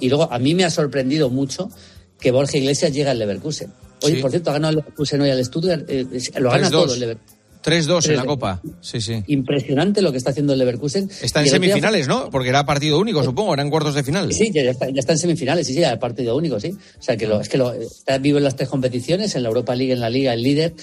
Y 0.00 0.08
luego 0.08 0.32
a 0.32 0.38
mí 0.38 0.54
me 0.54 0.64
ha 0.64 0.70
sorprendido 0.70 1.30
mucho 1.30 1.70
que 2.18 2.30
Borja 2.30 2.56
Iglesias 2.56 2.92
llega 2.92 3.10
al 3.10 3.18
Leverkusen. 3.18 3.72
Oye, 4.02 4.20
por 4.20 4.30
cierto, 4.30 4.50
ha 4.50 4.54
ganado 4.54 4.70
el 4.70 4.76
Leverkusen 4.76 5.20
hoy 5.20 5.30
al 5.30 5.44
Stuttgart. 5.44 5.84
Eh, 5.88 6.06
lo 6.38 6.50
gana 6.50 6.70
todo 6.70 6.94
el 6.94 7.00
Leverkusen. 7.00 7.42
3-2 7.62 8.10
en 8.10 8.16
la 8.16 8.24
Copa. 8.24 8.60
Sí, 8.80 9.00
sí. 9.00 9.22
Impresionante 9.28 10.02
lo 10.02 10.10
que 10.10 10.18
está 10.18 10.30
haciendo 10.30 10.52
el 10.52 10.58
Leverkusen. 10.58 11.08
Está 11.22 11.42
en 11.42 11.48
semifinales, 11.48 12.08
¿no? 12.08 12.28
Porque 12.30 12.48
era 12.48 12.66
partido 12.66 12.98
único, 12.98 13.22
supongo, 13.22 13.54
eran 13.54 13.70
cuartos 13.70 13.94
de 13.94 14.02
final. 14.02 14.32
Sí, 14.32 14.50
ya 14.52 14.62
está, 14.62 14.86
en 14.88 15.18
semifinales, 15.18 15.66
sí, 15.66 15.74
sí, 15.74 15.80
era 15.80 15.98
partido 15.98 16.36
único, 16.36 16.58
sí. 16.58 16.76
O 16.98 17.02
sea, 17.02 17.16
que 17.16 17.26
lo, 17.26 17.40
es 17.40 17.48
que 17.48 17.58
lo, 17.58 17.72
está 17.72 18.18
vivo 18.18 18.38
en 18.38 18.44
las 18.44 18.56
tres 18.56 18.68
competiciones, 18.68 19.34
en 19.36 19.44
la 19.44 19.48
Europa 19.48 19.74
League, 19.74 19.92
en 19.92 20.00
la 20.00 20.10
Liga, 20.10 20.34
el 20.34 20.42
líder, 20.42 20.74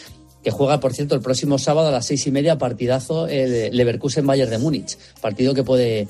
que 0.43 0.51
juega, 0.51 0.79
por 0.79 0.93
cierto, 0.93 1.15
el 1.15 1.21
próximo 1.21 1.57
sábado 1.57 1.89
a 1.89 1.91
las 1.91 2.05
seis 2.05 2.25
y 2.27 2.31
media, 2.31 2.57
partidazo, 2.57 3.27
el 3.27 3.71
Leverkusen-Bayern 3.75 4.49
de 4.49 4.57
Múnich. 4.57 4.97
Partido 5.21 5.53
que 5.53 5.63
puede 5.63 6.07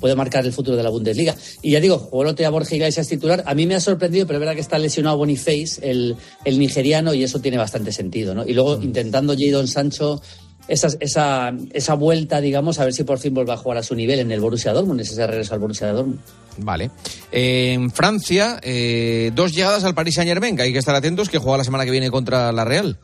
puede 0.00 0.14
marcar 0.14 0.44
el 0.44 0.52
futuro 0.52 0.76
de 0.76 0.82
la 0.82 0.90
Bundesliga. 0.90 1.34
Y 1.62 1.72
ya 1.72 1.80
digo, 1.80 1.98
jugó 1.98 2.22
el 2.22 2.28
otro 2.28 2.42
día 2.42 2.50
Borja 2.50 2.74
Iglesias 2.74 3.08
titular. 3.08 3.42
A 3.46 3.54
mí 3.54 3.66
me 3.66 3.74
ha 3.74 3.80
sorprendido, 3.80 4.26
pero 4.26 4.38
es 4.38 4.40
verdad 4.40 4.54
que 4.54 4.60
está 4.60 4.78
lesionado 4.78 5.16
Boniface, 5.16 5.78
el, 5.82 6.16
el 6.44 6.58
nigeriano, 6.58 7.14
y 7.14 7.22
eso 7.22 7.40
tiene 7.40 7.58
bastante 7.58 7.92
sentido, 7.92 8.34
¿no? 8.34 8.46
Y 8.46 8.54
luego 8.54 8.78
mm. 8.78 8.82
intentando 8.82 9.34
Jadon 9.38 9.68
Sancho 9.68 10.20
esa, 10.68 10.88
esa, 11.00 11.52
esa 11.72 11.94
vuelta, 11.94 12.40
digamos, 12.40 12.78
a 12.78 12.84
ver 12.84 12.94
si 12.94 13.04
por 13.04 13.18
fin 13.18 13.34
vuelve 13.34 13.52
a 13.52 13.56
jugar 13.56 13.78
a 13.78 13.82
su 13.82 13.94
nivel 13.94 14.20
en 14.20 14.30
el 14.30 14.40
Borussia 14.40 14.72
Dortmund, 14.72 15.00
ese 15.00 15.26
regreso 15.26 15.54
al 15.54 15.60
Borussia 15.60 15.92
Dortmund. 15.92 16.20
Vale. 16.58 16.90
en 17.32 17.90
Francia, 17.90 18.60
eh, 18.62 19.32
dos 19.34 19.52
llegadas 19.52 19.84
al 19.84 19.94
Paris 19.94 20.14
Saint 20.14 20.28
Germain, 20.28 20.56
que 20.56 20.62
hay 20.62 20.72
que 20.72 20.78
estar 20.78 20.94
atentos, 20.94 21.28
que 21.28 21.38
juega 21.38 21.58
la 21.58 21.64
semana 21.64 21.84
que 21.84 21.90
viene 21.90 22.10
contra 22.10 22.52
la 22.52 22.64
Real. 22.64 22.98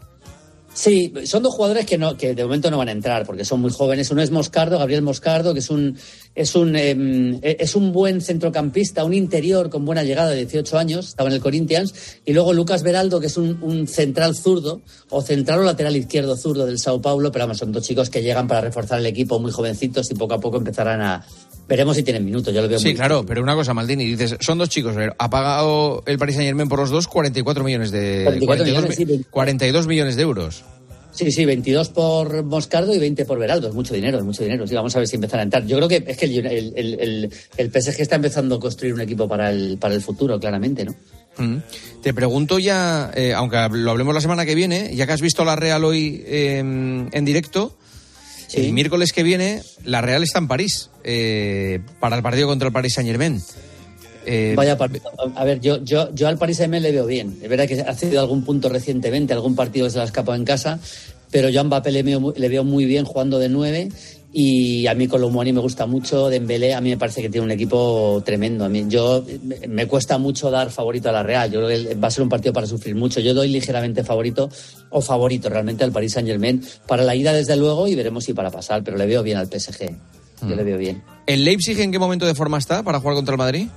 Sí, 0.77 1.11
son 1.25 1.43
dos 1.43 1.55
jugadores 1.55 1.87
que 1.87 1.97
no, 1.97 2.19
que 2.19 2.35
de 2.35 2.43
momento 2.45 2.71
no 2.71 2.77
van 2.77 2.91
a 2.91 2.93
entrar 2.93 3.25
porque 3.25 3.47
son 3.47 3.63
muy 3.63 3.71
jóvenes. 3.71 4.11
Uno 4.11 4.21
es 4.21 4.31
Moscardo, 4.31 4.79
Gabriel 4.79 5.01
Moscardo, 5.01 5.55
que 5.55 5.61
es 5.61 5.71
un 5.71 5.97
es 6.35 6.55
un 6.55 6.77
em, 6.77 7.39
es 7.43 7.75
un 7.75 7.93
buen 7.93 8.21
centrocampista, 8.21 9.03
un 9.03 9.15
interior 9.15 9.71
con 9.71 9.87
buena 9.87 10.05
llegada 10.05 10.29
de 10.29 10.45
18 10.45 10.77
años, 10.77 11.09
estaba 11.09 11.31
en 11.31 11.37
el 11.37 11.41
Corinthians, 11.41 11.95
y 12.27 12.35
luego 12.35 12.53
Lucas 12.53 12.83
Beraldo, 12.83 13.21
que 13.21 13.29
es 13.29 13.39
un, 13.39 13.89
central 13.89 14.37
zurdo 14.37 14.83
o 15.09 15.23
central 15.23 15.61
o 15.61 15.63
lateral 15.63 15.97
izquierdo 15.97 16.37
zurdo 16.37 16.67
del 16.67 16.79
Sao 16.79 17.01
Paulo, 17.01 17.33
pero 17.33 17.45
vamos, 17.45 17.57
son 17.57 17.73
dos 17.73 17.83
chicos 17.83 18.11
que 18.11 18.23
llegan 18.23 18.47
para 18.47 18.61
reforzar 18.61 18.99
el 18.99 19.07
equipo 19.07 19.39
muy 19.39 19.53
jovencitos 19.53 20.11
y 20.11 20.15
poco 20.15 20.35
a 20.35 20.41
poco 20.41 20.59
empezarán 20.59 21.01
a 21.01 21.25
Veremos 21.69 21.97
si 21.97 22.03
tienen 22.05 22.25
minutos, 22.25 22.55
yo 22.55 22.63
lo 22.63 22.69
veo 22.69 22.79
Sí, 22.79 22.95
claro, 22.95 23.27
pero 23.27 23.43
una 23.43 23.55
cosa, 23.55 23.75
Maldini, 23.75 24.05
dices, 24.05 24.37
son 24.41 24.59
dos 24.59 24.69
chicos, 24.69 24.95
ha 25.19 25.31
pagado 25.31 26.03
el 26.07 26.17
Paris 26.17 26.37
Saint 26.37 26.47
Germain 26.47 26.69
por 26.69 26.79
los 26.79 26.91
dos 26.91 27.09
44 27.09 27.65
millones 27.65 27.91
de... 27.91 28.25
42, 29.31 29.87
millones, 29.87 30.17
de 30.17 30.23
euros. 30.23 30.65
Sí, 31.11 31.33
sí, 31.33 31.45
22 31.45 31.89
por 31.89 32.45
Moscardo 32.45 32.95
y 32.95 32.99
20 32.99 33.25
por 33.25 33.39
Veraldo. 33.39 33.69
Es 33.69 33.75
mucho 33.75 33.95
dinero, 33.95 34.19
es 34.19 34.25
mucho 34.25 34.45
dinero. 34.45 34.67
Sí, 34.67 34.75
vamos 34.75 34.95
a 34.95 34.99
ver 34.99 35.09
si 35.09 35.17
empiezan 35.17 35.41
a 35.41 35.43
entrar. 35.45 35.67
Yo 35.67 35.79
creo 35.79 35.89
que 35.89 36.05
es 36.07 36.17
que 36.17 36.27
el, 36.27 37.31
el, 37.57 37.73
PSG 37.73 38.03
está 38.03 38.17
empezando 38.17 38.57
a 38.57 38.61
construir 38.61 38.93
un 38.93 39.01
equipo 39.01 39.27
para 39.27 39.51
el, 39.51 39.79
para 39.79 39.95
el 39.95 40.03
futuro, 40.03 40.39
claramente, 40.39 40.85
¿no? 40.85 40.95
Mm. 41.39 41.57
Te 42.03 42.13
pregunto 42.13 42.59
ya, 42.59 43.11
eh, 43.15 43.33
aunque 43.33 43.57
lo 43.73 43.91
hablemos 43.91 44.15
la 44.15 44.21
semana 44.21 44.45
que 44.45 44.55
viene, 44.55 44.95
ya 44.95 45.07
que 45.07 45.15
has 45.15 45.23
visto 45.23 45.45
la 45.45 45.57
Real 45.57 45.85
hoy 45.85 46.23
em, 46.27 47.09
en 47.13 47.25
directo, 47.25 47.77
el 48.55 48.73
miércoles 48.73 49.13
que 49.13 49.23
viene, 49.23 49.63
la 49.85 50.01
Real 50.01 50.23
está 50.23 50.39
en 50.39 50.49
París 50.49 50.91
eh, 51.05 51.81
para 52.01 52.17
el 52.17 52.23
partido 52.23 52.49
contra 52.49 52.69
el 52.69 52.73
Paris 52.73 52.95
Saint 52.95 53.09
Germain. 53.09 53.41
Eh, 54.27 54.55
Vaya 54.57 54.77
A 55.37 55.45
ver, 55.45 55.61
yo, 55.61 55.83
yo, 55.85 56.13
yo 56.13 56.27
al 56.27 56.37
Paris 56.37 56.57
Saint-Germain 56.57 56.83
le 56.83 56.91
veo 56.91 57.07
bien. 57.07 57.39
Es 57.41 57.49
verdad 57.49 57.69
que 57.69 57.81
ha 57.81 57.95
cedido 57.95 58.21
algún 58.21 58.45
punto 58.45 58.69
recientemente, 58.69 59.33
algún 59.33 59.55
partido 59.55 59.89
se 59.89 59.99
la 59.99 60.03
ha 60.03 60.07
escapado 60.07 60.37
en 60.37 60.45
casa, 60.45 60.81
pero 61.31 61.49
yo 61.49 61.61
a 61.61 61.65
Mbappé 61.65 61.93
le 61.93 62.03
veo, 62.03 62.35
le 62.37 62.49
veo 62.49 62.65
muy 62.65 62.87
bien 62.87 63.05
jugando 63.05 63.39
de 63.39 63.49
nueve 63.49 63.89
y 64.33 64.87
a 64.87 64.95
mí 64.95 65.09
Colomboani 65.09 65.53
me 65.53 65.61
gusta 65.61 65.87
mucho, 65.87 66.29
Dembélé 66.29 66.75
a 66.75 66.81
mí 66.81 66.91
me 66.91 66.99
parece 66.99 67.23
que 67.23 67.31
tiene 67.31 67.45
un 67.45 67.51
equipo 67.51 68.23
tremendo. 68.25 68.65
A 68.65 68.69
mí 68.69 68.85
yo 68.89 69.25
me 69.69 69.87
cuesta 69.87 70.19
mucho 70.19 70.51
dar 70.51 70.71
favorito 70.71 71.09
a 71.09 71.13
la 71.13 71.23
Real. 71.23 71.51
Yo 71.51 71.65
creo 71.65 71.69
que 71.69 71.95
va 71.95 72.09
a 72.09 72.11
ser 72.11 72.23
un 72.23 72.29
partido 72.29 72.53
para 72.53 72.67
sufrir 72.67 72.95
mucho. 72.95 73.21
Yo 73.21 73.33
doy 73.33 73.49
ligeramente 73.49 74.05
favorito 74.05 74.51
o 74.91 75.01
favorito 75.01 75.49
realmente 75.49 75.85
al 75.85 75.93
Paris 75.93 76.13
Saint-Germain 76.13 76.63
para 76.87 77.03
la 77.03 77.15
ida 77.15 77.33
desde 77.33 77.57
luego 77.57 77.87
y 77.89 77.95
veremos 77.95 78.25
si 78.25 78.35
para 78.35 78.51
pasar, 78.51 78.83
pero 78.85 78.97
le 78.97 79.07
veo 79.07 79.23
bien 79.23 79.39
al 79.39 79.47
PSG. 79.47 79.91
Yo 80.43 80.55
le 80.55 80.63
mm. 80.63 80.67
veo 80.67 80.79
bien. 80.79 81.03
¿El 81.27 81.45
Leipzig 81.45 81.81
en 81.81 81.91
qué 81.91 81.99
momento 81.99 82.27
de 82.27 82.35
forma 82.35 82.59
está 82.59 82.83
para 82.83 83.01
jugar 83.01 83.15
contra 83.15 83.33
el 83.33 83.39
Madrid? 83.39 83.69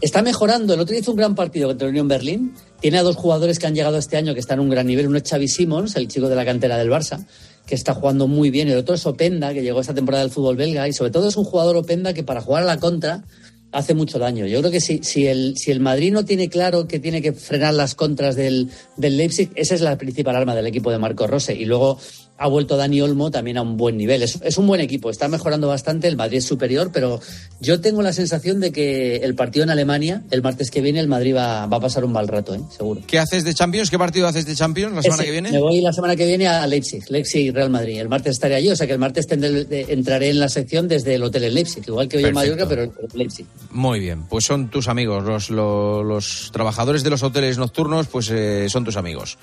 Está 0.00 0.22
mejorando. 0.22 0.72
El 0.72 0.80
otro 0.80 0.92
día 0.92 1.00
hizo 1.00 1.10
un 1.10 1.18
gran 1.18 1.34
partido 1.34 1.68
contra 1.68 1.86
la 1.86 1.90
Unión 1.90 2.08
Berlín. 2.08 2.54
Tiene 2.80 2.98
a 2.98 3.02
dos 3.02 3.16
jugadores 3.16 3.58
que 3.58 3.66
han 3.66 3.74
llegado 3.74 3.98
este 3.98 4.16
año 4.16 4.32
que 4.32 4.40
están 4.40 4.58
en 4.58 4.64
un 4.64 4.70
gran 4.70 4.86
nivel. 4.86 5.08
Uno 5.08 5.18
es 5.18 5.28
Xavi 5.28 5.46
Simons, 5.46 5.94
el 5.96 6.08
chico 6.08 6.28
de 6.28 6.36
la 6.36 6.44
cantera 6.46 6.78
del 6.78 6.88
Barça, 6.88 7.26
que 7.70 7.76
está 7.76 7.94
jugando 7.94 8.26
muy 8.26 8.50
bien. 8.50 8.68
El 8.68 8.78
otro 8.78 8.96
es 8.96 9.06
Openda, 9.06 9.54
que 9.54 9.62
llegó 9.62 9.80
esta 9.80 9.94
temporada 9.94 10.24
del 10.24 10.32
fútbol 10.32 10.56
belga. 10.56 10.88
Y 10.88 10.92
sobre 10.92 11.12
todo 11.12 11.28
es 11.28 11.36
un 11.36 11.44
jugador 11.44 11.76
Openda 11.76 12.12
que 12.12 12.24
para 12.24 12.40
jugar 12.40 12.64
a 12.64 12.66
la 12.66 12.78
contra 12.78 13.22
hace 13.70 13.94
mucho 13.94 14.18
daño. 14.18 14.44
Yo 14.46 14.58
creo 14.58 14.72
que 14.72 14.80
si, 14.80 14.98
si, 15.04 15.28
el, 15.28 15.56
si 15.56 15.70
el 15.70 15.78
Madrid 15.78 16.12
no 16.12 16.24
tiene 16.24 16.48
claro 16.48 16.88
que 16.88 16.98
tiene 16.98 17.22
que 17.22 17.32
frenar 17.32 17.74
las 17.74 17.94
contras 17.94 18.34
del, 18.34 18.70
del 18.96 19.16
Leipzig, 19.16 19.52
esa 19.54 19.76
es 19.76 19.82
la 19.82 19.96
principal 19.96 20.34
arma 20.34 20.56
del 20.56 20.66
equipo 20.66 20.90
de 20.90 20.98
Marco 20.98 21.28
Rose. 21.28 21.54
Y 21.54 21.64
luego 21.64 22.00
ha 22.40 22.48
vuelto 22.48 22.78
Dani 22.78 23.02
Olmo 23.02 23.30
también 23.30 23.58
a 23.58 23.62
un 23.62 23.76
buen 23.76 23.98
nivel. 23.98 24.22
Es, 24.22 24.56
un 24.56 24.66
buen 24.66 24.80
equipo, 24.80 25.10
está 25.10 25.28
mejorando 25.28 25.68
bastante, 25.68 26.08
el 26.08 26.16
Madrid 26.16 26.38
es 26.38 26.46
superior, 26.46 26.90
pero 26.90 27.20
yo 27.60 27.82
tengo 27.82 28.00
la 28.00 28.14
sensación 28.14 28.60
de 28.60 28.72
que 28.72 29.16
el 29.16 29.34
partido 29.34 29.64
en 29.64 29.68
Alemania, 29.68 30.22
el 30.30 30.40
martes 30.40 30.70
que 30.70 30.80
viene, 30.80 31.00
el 31.00 31.06
Madrid 31.06 31.36
va, 31.36 31.64
a 31.64 31.80
pasar 31.80 32.02
un 32.02 32.12
mal 32.12 32.28
rato, 32.28 32.54
¿eh? 32.54 32.60
seguro. 32.74 33.02
¿Qué 33.06 33.18
haces 33.18 33.44
de 33.44 33.52
Champions? 33.52 33.90
¿Qué 33.90 33.98
partido 33.98 34.26
haces 34.26 34.46
de 34.46 34.54
Champions 34.54 34.94
la 34.94 35.02
semana 35.02 35.22
que 35.22 35.30
viene? 35.32 35.52
Me 35.52 35.60
voy 35.60 35.82
la 35.82 35.92
semana 35.92 36.16
que 36.16 36.24
viene 36.24 36.48
a 36.48 36.66
Leipzig, 36.66 37.04
Leipzig 37.10 37.52
Real 37.52 37.68
Madrid. 37.68 38.00
El 38.00 38.08
martes 38.08 38.32
estaré 38.32 38.54
allí, 38.54 38.70
o 38.70 38.76
sea 38.76 38.86
que 38.86 38.94
el 38.94 38.98
martes 38.98 39.26
entraré 39.30 40.30
en 40.30 40.40
la 40.40 40.48
sección 40.48 40.88
desde 40.88 41.16
el 41.16 41.22
hotel 41.22 41.44
en 41.44 41.54
Leipzig, 41.54 41.84
igual 41.86 42.08
que 42.08 42.16
hoy 42.16 42.24
en 42.24 42.32
Mallorca, 42.32 42.66
pero 42.66 42.84
en 42.84 42.92
Leipzig. 43.12 43.44
Muy 43.70 44.00
bien, 44.00 44.22
pues 44.22 44.46
son 44.46 44.70
tus 44.70 44.88
amigos, 44.88 45.24
los, 45.24 45.50
los, 45.50 46.50
trabajadores 46.54 47.02
de 47.02 47.10
los 47.10 47.22
hoteles 47.22 47.58
nocturnos, 47.58 48.06
pues 48.06 48.30
eh, 48.30 48.66
son 48.70 48.86
tus 48.86 48.96
amigos. 48.96 49.36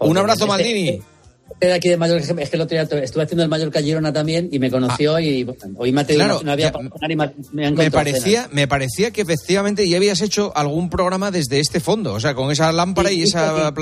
un 0.00 0.18
abrazo, 0.18 0.48
Maldini 0.48 1.00
de 1.60 1.72
aquí 1.72 1.88
de 1.88 1.96
Mallorca, 1.96 2.34
es 2.38 2.50
que 2.50 2.56
el 2.56 2.62
otro 2.62 2.76
día 2.76 2.82
estuve 2.82 3.22
haciendo 3.22 3.42
el 3.42 3.48
Mallorca 3.48 3.80
Girona 3.80 4.12
también 4.12 4.48
y 4.50 4.58
me 4.58 4.70
conoció 4.70 5.16
ah. 5.16 5.22
y 5.22 5.46
hoy 5.76 5.92
me 5.92 6.00
ha 6.00 6.04
claro, 6.04 6.40
no 6.42 6.52
había 6.52 6.72
y 7.08 7.16
me, 7.16 7.70
me 7.70 7.90
parecía 7.90 8.48
me 8.50 8.66
parecía 8.66 9.10
que 9.10 9.22
efectivamente 9.22 9.88
ya 9.88 9.96
habías 9.96 10.20
hecho 10.20 10.52
algún 10.56 10.90
programa 10.90 11.30
desde 11.30 11.60
este 11.60 11.80
fondo, 11.80 12.14
o 12.14 12.20
sea, 12.20 12.34
con 12.34 12.50
esa 12.50 12.72
lámpara 12.72 13.12
y 13.12 13.22
esa 13.22 13.72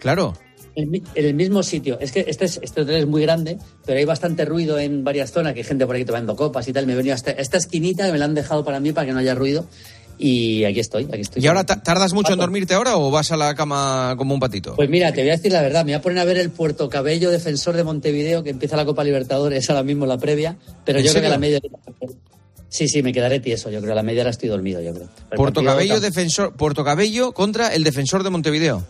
claro. 0.00 0.34
En 0.76 1.02
el 1.14 1.34
mismo 1.34 1.62
sitio. 1.62 1.98
Es 2.00 2.12
que 2.12 2.24
este, 2.28 2.44
este 2.44 2.80
hotel 2.80 2.96
es 2.96 3.06
muy 3.06 3.22
grande, 3.22 3.58
pero 3.84 3.98
hay 3.98 4.04
bastante 4.04 4.44
ruido 4.44 4.78
en 4.78 5.02
varias 5.02 5.32
zonas, 5.32 5.52
que 5.52 5.60
hay 5.60 5.64
gente 5.64 5.84
por 5.84 5.96
aquí 5.96 6.04
tomando 6.04 6.36
copas 6.36 6.68
y 6.68 6.72
tal. 6.72 6.86
Me 6.86 6.92
he 6.92 6.96
venido 6.96 7.14
hasta 7.14 7.32
esta 7.32 7.58
esquinita 7.58 8.06
que 8.06 8.12
me 8.12 8.18
la 8.18 8.24
han 8.26 8.34
dejado 8.34 8.64
para 8.64 8.78
mí 8.78 8.92
para 8.92 9.06
que 9.06 9.12
no 9.12 9.18
haya 9.18 9.34
ruido. 9.34 9.66
Y 10.22 10.64
aquí 10.66 10.80
estoy, 10.80 11.04
aquí 11.04 11.22
estoy. 11.22 11.42
¿Y 11.42 11.46
ahora 11.46 11.64
tardas 11.64 12.12
mucho 12.12 12.34
en 12.34 12.38
dormirte 12.38 12.74
ahora 12.74 12.98
o 12.98 13.10
vas 13.10 13.32
a 13.32 13.38
la 13.38 13.54
cama 13.54 14.14
como 14.18 14.34
un 14.34 14.40
patito? 14.40 14.76
Pues 14.76 14.90
mira, 14.90 15.12
te 15.14 15.22
voy 15.22 15.30
a 15.30 15.36
decir 15.36 15.50
la 15.50 15.62
verdad, 15.62 15.80
me 15.86 15.92
voy 15.92 15.98
a 15.98 16.02
poner 16.02 16.18
a 16.18 16.24
ver 16.26 16.36
el 16.36 16.50
Puerto 16.50 16.90
Cabello 16.90 17.30
defensor 17.30 17.74
de 17.74 17.84
Montevideo 17.84 18.42
que 18.42 18.50
empieza 18.50 18.76
la 18.76 18.84
Copa 18.84 19.02
Libertadores 19.02 19.70
ahora 19.70 19.82
mismo 19.82 20.04
la 20.04 20.18
previa, 20.18 20.58
pero 20.84 21.00
yo 21.00 21.10
creo 21.10 21.22
que 21.22 21.28
la 21.30 21.38
media 21.38 21.58
Sí, 22.68 22.86
sí, 22.86 23.02
me 23.02 23.14
quedaré 23.14 23.40
tieso, 23.40 23.70
yo 23.70 23.80
creo. 23.80 23.94
la 23.94 24.02
media 24.02 24.20
ahora 24.20 24.30
estoy 24.30 24.50
dormido, 24.50 24.82
yo 24.82 24.92
creo. 24.92 25.08
Puerto 25.34 25.64
Cabello, 25.64 26.00
defensor, 26.00 26.52
Puerto 26.52 26.84
Cabello 26.84 27.32
contra 27.32 27.74
el 27.74 27.82
defensor 27.82 28.22
de 28.22 28.28
Montevideo. 28.30 28.84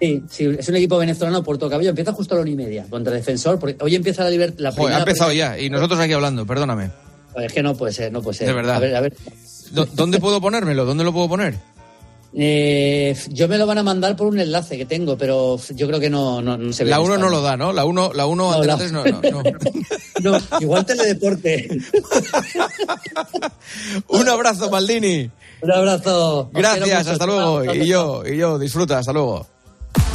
Sí, 0.00 0.22
sí, 0.30 0.48
es 0.58 0.68
un 0.68 0.76
equipo 0.76 0.96
venezolano, 0.96 1.42
Puerto 1.42 1.68
Cabello. 1.68 1.90
Empieza 1.90 2.12
justo 2.12 2.34
a 2.34 2.36
la 2.36 2.42
una 2.42 2.52
y 2.52 2.54
media 2.54 2.86
contra 2.88 3.12
defensor. 3.12 3.58
Porque 3.58 3.76
hoy 3.80 3.96
empieza 3.96 4.22
la 4.22 4.30
libertad. 4.30 4.72
Ha 4.78 4.98
empezado 5.00 5.32
ya 5.32 5.58
y 5.58 5.70
nosotros 5.70 5.98
aquí 5.98 6.12
hablando, 6.12 6.46
perdóname. 6.46 6.90
Es 7.36 7.52
que 7.52 7.62
no 7.62 7.76
puede 7.76 7.92
ser, 7.92 8.12
no 8.12 8.22
puede 8.22 8.38
ser. 8.38 8.46
De 8.46 8.52
verdad. 8.52 8.76
A 8.76 8.80
ver, 8.80 8.96
a 8.96 9.00
ver. 9.00 9.14
¿Dónde 9.70 10.18
puedo 10.18 10.40
ponérmelo? 10.40 10.84
¿Dónde 10.84 11.04
lo 11.04 11.12
puedo 11.12 11.28
poner? 11.28 11.58
Eh, 12.34 13.16
yo 13.30 13.48
me 13.48 13.56
lo 13.56 13.66
van 13.66 13.78
a 13.78 13.82
mandar 13.82 14.14
por 14.14 14.26
un 14.26 14.38
enlace 14.38 14.76
que 14.76 14.84
tengo, 14.84 15.16
pero 15.16 15.58
yo 15.74 15.86
creo 15.86 15.98
que 15.98 16.10
no, 16.10 16.42
no, 16.42 16.72
se 16.72 16.84
ve. 16.84 16.90
La 16.90 17.00
1 17.00 17.16
no 17.16 17.30
lo 17.30 17.40
da, 17.40 17.56
¿no? 17.56 17.72
La 17.72 17.84
1 17.86 18.12
la 18.14 18.26
uno, 18.26 18.52
no, 18.52 18.64
la... 18.64 18.76
no, 18.76 19.04
no, 19.04 19.42
no. 20.20 20.38
igual 20.60 20.84
teledeporte. 20.84 21.68
un 24.08 24.28
abrazo, 24.28 24.70
Maldini. 24.70 25.30
Un 25.62 25.72
abrazo. 25.72 26.50
Gracias, 26.52 27.08
hasta 27.08 27.26
luego. 27.26 27.74
Y 27.74 27.88
yo, 27.88 28.22
y 28.26 28.36
yo, 28.36 28.58
disfruta, 28.58 28.98
hasta 28.98 29.12
luego. 29.12 29.46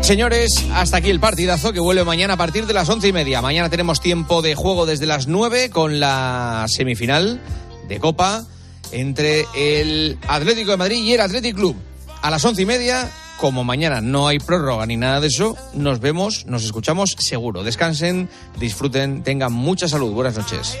Señores, 0.00 0.64
hasta 0.72 0.96
aquí 0.96 1.10
el 1.10 1.20
partidazo 1.20 1.72
que 1.72 1.78
vuelve 1.78 2.04
mañana 2.04 2.34
a 2.34 2.36
partir 2.36 2.66
de 2.66 2.74
las 2.74 2.88
once 2.88 3.06
y 3.06 3.12
media. 3.12 3.42
Mañana 3.42 3.70
tenemos 3.70 4.00
tiempo 4.00 4.42
de 4.42 4.54
juego 4.54 4.86
desde 4.86 5.06
las 5.06 5.28
nueve 5.28 5.70
con 5.70 6.00
la 6.00 6.66
semifinal 6.68 7.40
de 7.86 8.00
Copa 8.00 8.44
entre 8.92 9.46
el 9.54 10.18
Atlético 10.26 10.72
de 10.72 10.76
Madrid 10.78 11.04
y 11.04 11.12
el 11.12 11.20
Athletic 11.20 11.54
Club. 11.54 11.76
A 12.22 12.30
las 12.30 12.44
once 12.44 12.62
y 12.62 12.66
media 12.66 13.08
como 13.38 13.64
mañana 13.64 14.00
no 14.00 14.28
hay 14.28 14.38
prórroga 14.38 14.84
ni 14.84 14.96
nada 14.96 15.20
de 15.20 15.28
eso, 15.28 15.56
nos 15.72 16.00
vemos, 16.00 16.44
nos 16.46 16.64
escuchamos 16.64 17.16
seguro. 17.18 17.62
Descansen, 17.62 18.28
disfruten, 18.58 19.22
tengan 19.22 19.52
mucha 19.52 19.88
salud. 19.88 20.12
Buenas 20.12 20.36
noches. 20.36 20.76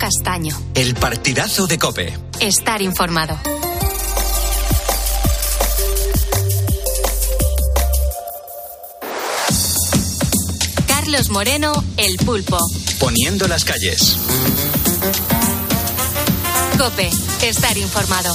Castaño. 0.00 0.58
El 0.74 0.94
partidazo 0.94 1.66
de 1.66 1.78
Cope. 1.78 2.18
Estar 2.40 2.80
informado. 2.80 3.38
Carlos 10.88 11.28
Moreno, 11.28 11.84
El 11.98 12.16
Pulpo. 12.16 12.56
Poniendo 12.98 13.46
las 13.46 13.66
calles. 13.66 14.16
Cope, 16.78 17.10
estar 17.42 17.76
informado. 17.76 18.34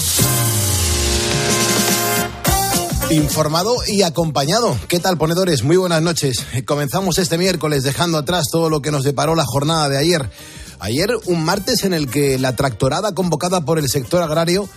Informado 3.10 3.76
y 3.88 4.04
acompañado. 4.04 4.78
¿Qué 4.88 5.00
tal, 5.00 5.18
ponedores? 5.18 5.64
Muy 5.64 5.78
buenas 5.78 6.04
noches. 6.04 6.46
Comenzamos 6.66 7.18
este 7.18 7.40
miércoles 7.40 7.82
dejando 7.82 8.20
atrás 8.20 8.50
todo 8.52 8.70
lo 8.70 8.84
que 8.84 8.92
nos 8.92 9.04
deparó 9.04 9.34
la 9.34 9.46
jornada 9.46 9.90
de 9.90 9.98
ayer. 9.98 10.30
Ayer, 10.80 11.12
un 11.26 11.44
martes 11.44 11.84
en 11.84 11.94
el 11.94 12.10
que 12.10 12.38
la 12.40 12.56
tractorada 12.56 13.14
convocada 13.14 13.62
por 13.62 13.80
el 13.80 13.90
sector 13.90 14.22
agrario 14.22 14.70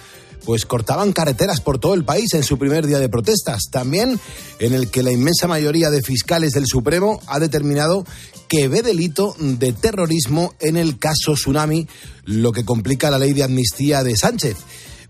pues 0.44 0.64
cortaban 0.64 1.12
carreteras 1.12 1.60
por 1.60 1.78
todo 1.78 1.94
el 1.94 2.04
país 2.04 2.32
en 2.32 2.42
su 2.42 2.58
primer 2.58 2.86
día 2.86 2.98
de 2.98 3.08
protestas. 3.08 3.64
También 3.70 4.18
en 4.58 4.72
el 4.72 4.90
que 4.90 5.02
la 5.02 5.12
inmensa 5.12 5.46
mayoría 5.46 5.90
de 5.90 6.00
fiscales 6.00 6.52
del 6.52 6.66
Supremo 6.66 7.20
ha 7.26 7.38
determinado 7.38 8.06
que 8.48 8.68
ve 8.68 8.82
delito 8.82 9.36
de 9.38 9.72
terrorismo 9.72 10.54
en 10.60 10.76
el 10.76 10.98
caso 10.98 11.34
Tsunami, 11.34 11.86
lo 12.24 12.52
que 12.52 12.64
complica 12.64 13.10
la 13.10 13.18
ley 13.18 13.34
de 13.34 13.44
amnistía 13.44 14.02
de 14.02 14.16
Sánchez. 14.16 14.56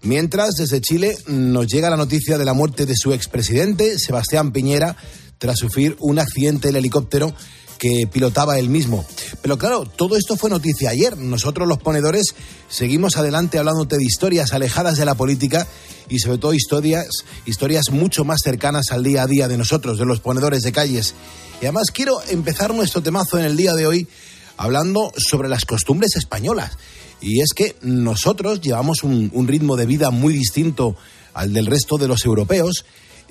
Mientras, 0.03 0.55
desde 0.57 0.81
Chile 0.81 1.17
nos 1.29 1.67
llega 1.69 1.91
la 1.91 1.97
noticia 1.97 2.39
de 2.39 2.45
la 2.45 2.53
muerte 2.53 2.87
de 2.87 2.95
su 2.97 3.13
expresidente, 3.13 3.99
Sebastián 3.99 4.53
Piñera, 4.53 4.97
tras 5.39 5.59
sufrir 5.59 5.97
un 6.01 6.19
accidente 6.19 6.69
en 6.69 6.77
helicóptero 6.77 7.33
que 7.79 8.07
pilotaba 8.07 8.59
él 8.59 8.69
mismo. 8.69 9.05
Pero 9.41 9.57
claro, 9.57 9.85
todo 9.85 10.17
esto 10.17 10.37
fue 10.37 10.51
noticia 10.51 10.91
ayer. 10.91 11.17
Nosotros 11.17 11.69
los 11.69 11.79
ponedores 11.79 12.35
seguimos 12.69 13.17
adelante 13.17 13.59
hablándote 13.59 13.97
de 13.97 14.05
historias 14.05 14.53
alejadas 14.53 14.99
de 14.99 15.05
la 15.05 15.15
política 15.15 15.67
y 16.09 16.19
sobre 16.19 16.39
todo 16.39 16.55
historias, 16.55 17.07
historias 17.47 17.91
mucho 17.91 18.25
más 18.25 18.41
cercanas 18.43 18.91
al 18.91 19.05
día 19.05 19.23
a 19.23 19.27
día 19.27 19.49
de 19.49 19.57
nosotros, 19.57 19.99
de 19.99 20.05
los 20.05 20.21
ponedores 20.21 20.63
de 20.63 20.73
calles. 20.73 21.15
Y 21.61 21.67
además 21.67 21.91
quiero 21.93 22.21
empezar 22.29 22.75
nuestro 22.75 23.03
temazo 23.03 23.39
en 23.39 23.45
el 23.45 23.57
día 23.57 23.75
de 23.75 23.87
hoy 23.87 24.09
hablando 24.57 25.13
sobre 25.17 25.49
las 25.49 25.65
costumbres 25.65 26.17
españolas. 26.17 26.77
Y 27.21 27.41
es 27.41 27.51
que 27.55 27.77
nosotros 27.83 28.61
llevamos 28.61 29.03
un, 29.03 29.31
un 29.33 29.49
ritmo 29.49 29.77
de 29.77 29.87
vida 29.87 30.11
muy 30.11 30.35
distinto 30.35 30.97
al 31.35 31.53
del 31.53 31.67
resto 31.67 31.99
de 31.99 32.09
los 32.09 32.25
europeos 32.25 32.85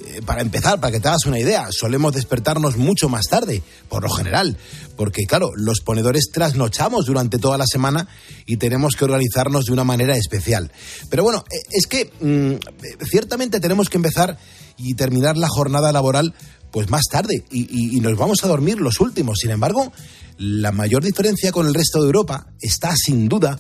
eh, 0.06 0.22
para 0.24 0.42
empezar, 0.42 0.80
para 0.80 0.92
que 0.92 1.00
te 1.00 1.08
hagas 1.08 1.26
una 1.26 1.40
idea, 1.40 1.68
solemos 1.72 2.14
despertarnos 2.14 2.78
mucho 2.78 3.10
más 3.10 3.26
tarde, 3.28 3.64
por 3.90 4.04
lo 4.04 4.10
general, 4.10 4.56
porque 4.96 5.26
claro, 5.26 5.50
los 5.56 5.82
ponedores 5.82 6.30
trasnochamos 6.32 7.08
durante 7.08 7.40
toda 7.40 7.58
la 7.58 7.66
semana 7.66 8.08
y 8.46 8.58
tenemos 8.58 8.96
que 8.96 9.06
organizarnos 9.06 9.66
de 9.66 9.74
una 9.74 9.84
manera 9.84 10.16
especial. 10.16 10.72
Pero 11.10 11.24
bueno, 11.24 11.44
eh, 11.52 11.58
es 11.72 11.88
que 11.88 12.12
mm, 12.22 13.06
ciertamente 13.10 13.60
tenemos 13.60 13.90
que 13.90 13.98
empezar 13.98 14.38
y 14.78 14.94
terminar 14.94 15.36
la 15.36 15.48
jornada 15.48 15.92
laboral 15.92 16.36
pues 16.70 16.90
más 16.92 17.06
tarde 17.10 17.44
y, 17.50 17.98
y 17.98 18.00
nos 18.00 18.16
vamos 18.18 18.44
a 18.44 18.48
dormir 18.48 18.80
los 18.80 19.00
últimos. 19.00 19.40
Sin 19.40 19.50
embargo, 19.50 19.92
la 20.38 20.72
mayor 20.72 21.04
diferencia 21.04 21.52
con 21.52 21.66
el 21.66 21.74
resto 21.74 22.02
de 22.02 22.06
Europa 22.06 22.48
está 22.62 22.96
sin 22.96 23.28
duda 23.28 23.58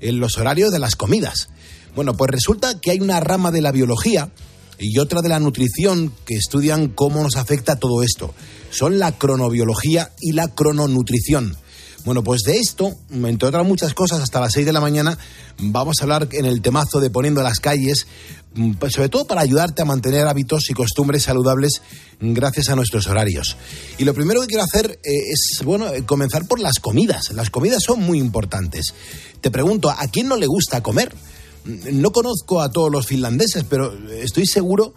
en 0.00 0.18
los 0.18 0.38
horarios 0.38 0.72
de 0.72 0.78
las 0.78 0.96
comidas. 0.96 1.48
Bueno, 1.94 2.16
pues 2.16 2.30
resulta 2.30 2.80
que 2.80 2.90
hay 2.90 3.00
una 3.00 3.20
rama 3.20 3.50
de 3.50 3.60
la 3.60 3.70
biología 3.70 4.30
y 4.78 4.98
otra 4.98 5.22
de 5.22 5.28
la 5.28 5.40
nutrición 5.40 6.12
que 6.24 6.34
estudian 6.34 6.88
cómo 6.88 7.22
nos 7.22 7.36
afecta 7.36 7.76
todo 7.76 8.02
esto. 8.02 8.34
Son 8.70 8.98
la 8.98 9.12
cronobiología 9.12 10.12
y 10.20 10.32
la 10.32 10.48
crononutrición. 10.48 11.56
Bueno, 12.04 12.22
pues 12.22 12.42
de 12.42 12.58
esto, 12.58 12.94
entre 13.10 13.48
otras 13.48 13.66
muchas 13.66 13.94
cosas, 13.94 14.20
hasta 14.20 14.40
las 14.40 14.52
6 14.52 14.66
de 14.66 14.72
la 14.74 14.80
mañana 14.80 15.16
vamos 15.58 15.96
a 15.98 16.02
hablar 16.02 16.28
en 16.32 16.44
el 16.44 16.60
temazo 16.60 17.00
de 17.00 17.08
Poniendo 17.08 17.42
las 17.42 17.60
calles, 17.60 18.06
mm, 18.54 18.72
pues 18.74 18.92
sobre 18.92 19.08
todo 19.08 19.26
para 19.26 19.40
ayudarte 19.40 19.80
a 19.80 19.86
mantener 19.86 20.26
hábitos 20.26 20.68
y 20.68 20.74
costumbres 20.74 21.22
saludables 21.22 21.80
gracias 22.20 22.68
a 22.68 22.76
nuestros 22.76 23.06
horarios. 23.06 23.56
Y 23.96 24.04
lo 24.04 24.12
primero 24.12 24.42
que 24.42 24.48
quiero 24.48 24.64
hacer 24.64 25.00
eh, 25.02 25.32
es, 25.32 25.64
bueno, 25.64 25.88
eh, 25.94 26.04
comenzar 26.04 26.46
por 26.46 26.60
las 26.60 26.78
comidas. 26.78 27.32
Las 27.32 27.48
comidas 27.48 27.82
son 27.82 28.00
muy 28.00 28.18
importantes. 28.18 28.92
Te 29.40 29.50
pregunto, 29.50 29.88
¿a 29.88 30.06
quién 30.08 30.28
no 30.28 30.36
le 30.36 30.46
gusta 30.46 30.82
comer? 30.82 31.14
No 31.64 32.12
conozco 32.12 32.60
a 32.60 32.70
todos 32.70 32.90
los 32.90 33.06
finlandeses, 33.06 33.64
pero 33.64 33.92
estoy 34.10 34.46
seguro 34.46 34.94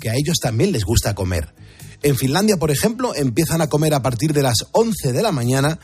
que 0.00 0.10
a 0.10 0.14
ellos 0.14 0.38
también 0.40 0.72
les 0.72 0.84
gusta 0.84 1.14
comer. 1.14 1.54
En 2.02 2.16
Finlandia, 2.16 2.56
por 2.56 2.70
ejemplo, 2.70 3.14
empiezan 3.14 3.60
a 3.60 3.68
comer 3.68 3.94
a 3.94 4.02
partir 4.02 4.32
de 4.32 4.42
las 4.42 4.66
11 4.72 5.12
de 5.12 5.22
la 5.22 5.32
mañana, 5.32 5.78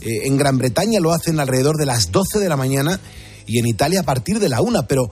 eh, 0.00 0.26
en 0.26 0.36
Gran 0.36 0.58
Bretaña 0.58 0.98
lo 0.98 1.12
hacen 1.12 1.38
alrededor 1.38 1.76
de 1.76 1.86
las 1.86 2.10
12 2.10 2.40
de 2.40 2.48
la 2.48 2.56
mañana 2.56 2.98
y 3.46 3.58
en 3.58 3.66
Italia 3.66 4.00
a 4.00 4.04
partir 4.04 4.40
de 4.40 4.48
la 4.48 4.60
1, 4.60 4.86
pero 4.88 5.10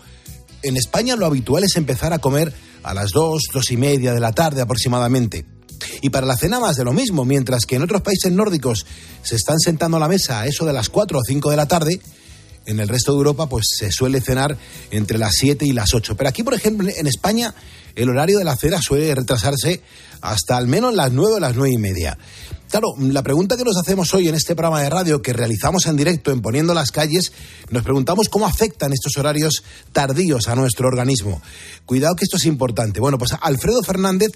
en 0.62 0.76
España 0.76 1.16
lo 1.16 1.26
habitual 1.26 1.64
es 1.64 1.76
empezar 1.76 2.12
a 2.12 2.18
comer 2.18 2.52
a 2.82 2.94
las 2.94 3.10
2, 3.10 3.42
2 3.52 3.70
y 3.70 3.76
media 3.76 4.12
de 4.12 4.20
la 4.20 4.32
tarde 4.32 4.60
aproximadamente. 4.60 5.46
Y 6.02 6.10
para 6.10 6.26
la 6.26 6.36
cena 6.36 6.60
más 6.60 6.76
de 6.76 6.84
lo 6.84 6.92
mismo, 6.92 7.24
mientras 7.24 7.64
que 7.66 7.76
en 7.76 7.82
otros 7.82 8.02
países 8.02 8.32
nórdicos 8.32 8.84
se 9.22 9.36
están 9.36 9.58
sentando 9.58 9.96
a 9.96 10.00
la 10.00 10.08
mesa 10.08 10.40
a 10.40 10.46
eso 10.46 10.64
de 10.66 10.72
las 10.72 10.88
4 10.88 11.18
o 11.18 11.22
5 11.24 11.50
de 11.50 11.56
la 11.56 11.66
tarde, 11.66 12.00
en 12.66 12.80
el 12.80 12.88
resto 12.88 13.12
de 13.12 13.18
Europa, 13.18 13.48
pues 13.48 13.66
se 13.76 13.90
suele 13.90 14.20
cenar 14.20 14.56
entre 14.90 15.18
las 15.18 15.34
7 15.34 15.64
y 15.64 15.72
las 15.72 15.94
8. 15.94 16.16
Pero 16.16 16.28
aquí, 16.28 16.42
por 16.42 16.54
ejemplo, 16.54 16.88
en 16.94 17.06
España, 17.06 17.54
el 17.94 18.08
horario 18.08 18.38
de 18.38 18.44
la 18.44 18.56
cena 18.56 18.80
suele 18.80 19.14
retrasarse 19.14 19.82
hasta 20.20 20.56
al 20.56 20.66
menos 20.66 20.94
las 20.94 21.12
9 21.12 21.34
o 21.34 21.40
las 21.40 21.56
9 21.56 21.74
y 21.74 21.78
media. 21.78 22.18
Claro, 22.70 22.94
la 23.00 23.24
pregunta 23.24 23.56
que 23.56 23.64
nos 23.64 23.76
hacemos 23.76 24.14
hoy 24.14 24.28
en 24.28 24.36
este 24.36 24.54
programa 24.54 24.80
de 24.80 24.90
radio 24.90 25.22
que 25.22 25.32
realizamos 25.32 25.86
en 25.86 25.96
directo 25.96 26.30
en 26.30 26.40
Poniendo 26.40 26.72
las 26.72 26.92
Calles, 26.92 27.32
nos 27.70 27.82
preguntamos 27.82 28.28
cómo 28.28 28.46
afectan 28.46 28.92
estos 28.92 29.16
horarios 29.16 29.64
tardíos 29.92 30.46
a 30.46 30.54
nuestro 30.54 30.86
organismo. 30.86 31.42
Cuidado 31.84 32.14
que 32.14 32.24
esto 32.24 32.36
es 32.36 32.44
importante. 32.44 33.00
Bueno, 33.00 33.18
pues 33.18 33.32
Alfredo 33.40 33.82
Fernández 33.82 34.30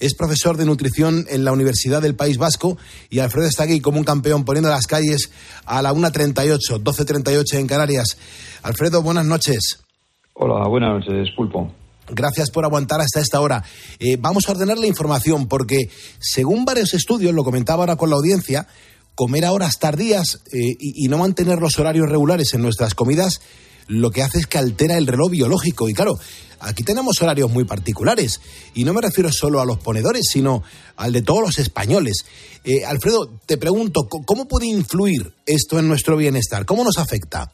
es 0.00 0.14
profesor 0.14 0.56
de 0.56 0.64
nutrición 0.64 1.26
en 1.28 1.44
la 1.44 1.52
Universidad 1.52 2.02
del 2.02 2.16
País 2.16 2.38
Vasco 2.38 2.78
y 3.10 3.20
Alfredo 3.20 3.46
está 3.46 3.64
aquí 3.64 3.80
como 3.80 3.98
un 3.98 4.04
campeón 4.04 4.44
poniendo 4.44 4.70
las 4.70 4.86
calles 4.86 5.30
a 5.66 5.82
la 5.82 5.92
1.38, 5.92 6.82
12.38 6.82 7.58
en 7.58 7.66
Canarias. 7.66 8.16
Alfredo, 8.62 9.02
buenas 9.02 9.26
noches. 9.26 9.84
Hola, 10.32 10.66
buenas 10.68 11.06
noches, 11.06 11.28
Pulpo. 11.36 11.70
Gracias 12.08 12.50
por 12.50 12.64
aguantar 12.64 13.00
hasta 13.00 13.20
esta 13.20 13.40
hora. 13.40 13.62
Eh, 13.98 14.16
vamos 14.18 14.48
a 14.48 14.52
ordenar 14.52 14.78
la 14.78 14.86
información 14.86 15.46
porque, 15.46 15.90
según 16.18 16.64
varios 16.64 16.94
estudios, 16.94 17.34
lo 17.34 17.44
comentaba 17.44 17.82
ahora 17.82 17.96
con 17.96 18.10
la 18.10 18.16
audiencia, 18.16 18.66
comer 19.14 19.44
a 19.44 19.52
horas 19.52 19.78
tardías 19.78 20.40
eh, 20.52 20.76
y, 20.80 21.04
y 21.04 21.08
no 21.08 21.18
mantener 21.18 21.60
los 21.60 21.78
horarios 21.78 22.08
regulares 22.08 22.54
en 22.54 22.62
nuestras 22.62 22.94
comidas 22.94 23.40
lo 23.88 24.10
que 24.10 24.22
hace 24.22 24.38
es 24.38 24.46
que 24.46 24.58
altera 24.58 24.96
el 24.96 25.06
reloj 25.06 25.30
biológico. 25.30 25.88
Y 25.88 25.94
claro, 25.94 26.14
aquí 26.60 26.82
tenemos 26.82 27.20
horarios 27.22 27.50
muy 27.50 27.64
particulares. 27.64 28.40
Y 28.74 28.84
no 28.84 28.92
me 28.92 29.00
refiero 29.00 29.30
solo 29.32 29.60
a 29.60 29.64
los 29.64 29.78
ponedores, 29.78 30.26
sino 30.30 30.62
al 30.96 31.12
de 31.12 31.22
todos 31.22 31.40
los 31.40 31.58
españoles. 31.58 32.24
Eh, 32.64 32.84
Alfredo, 32.84 33.30
te 33.46 33.56
pregunto, 33.56 34.08
¿cómo 34.08 34.46
puede 34.46 34.66
influir 34.66 35.32
esto 35.46 35.78
en 35.78 35.88
nuestro 35.88 36.16
bienestar? 36.16 36.64
¿Cómo 36.66 36.84
nos 36.84 36.98
afecta? 36.98 37.52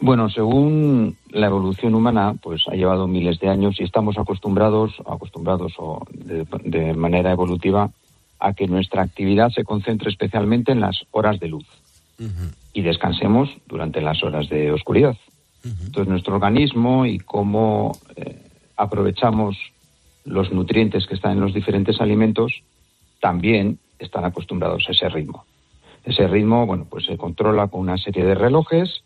Bueno, 0.00 0.30
según 0.30 1.16
la 1.30 1.46
evolución 1.46 1.94
humana, 1.94 2.34
pues 2.40 2.62
ha 2.68 2.76
llevado 2.76 3.08
miles 3.08 3.40
de 3.40 3.48
años 3.48 3.76
y 3.80 3.84
estamos 3.84 4.16
acostumbrados, 4.16 4.92
acostumbrados 5.06 5.72
o 5.78 6.00
de, 6.12 6.94
manera 6.94 7.32
evolutiva, 7.32 7.90
a 8.38 8.52
que 8.52 8.68
nuestra 8.68 9.02
actividad 9.02 9.50
se 9.50 9.64
concentre 9.64 10.10
especialmente 10.10 10.70
en 10.70 10.80
las 10.80 10.96
horas 11.10 11.40
de 11.40 11.48
luz 11.48 11.66
y 12.72 12.82
descansemos 12.82 13.48
durante 13.66 14.00
las 14.00 14.22
horas 14.22 14.48
de 14.48 14.70
oscuridad. 14.70 15.16
Entonces, 15.64 16.08
nuestro 16.08 16.34
organismo 16.34 17.04
y 17.04 17.18
cómo 17.18 17.92
eh, 18.16 18.48
aprovechamos 18.76 19.56
los 20.24 20.52
nutrientes 20.52 21.06
que 21.06 21.14
están 21.14 21.32
en 21.32 21.40
los 21.40 21.54
diferentes 21.54 22.00
alimentos 22.00 22.62
también 23.20 23.78
están 23.98 24.24
acostumbrados 24.24 24.84
a 24.88 24.92
ese 24.92 25.08
ritmo. 25.08 25.44
Ese 26.04 26.26
ritmo, 26.28 26.66
bueno, 26.66 26.86
pues 26.88 27.06
se 27.06 27.16
controla 27.16 27.68
con 27.68 27.80
una 27.80 27.98
serie 27.98 28.24
de 28.24 28.34
relojes 28.34 29.02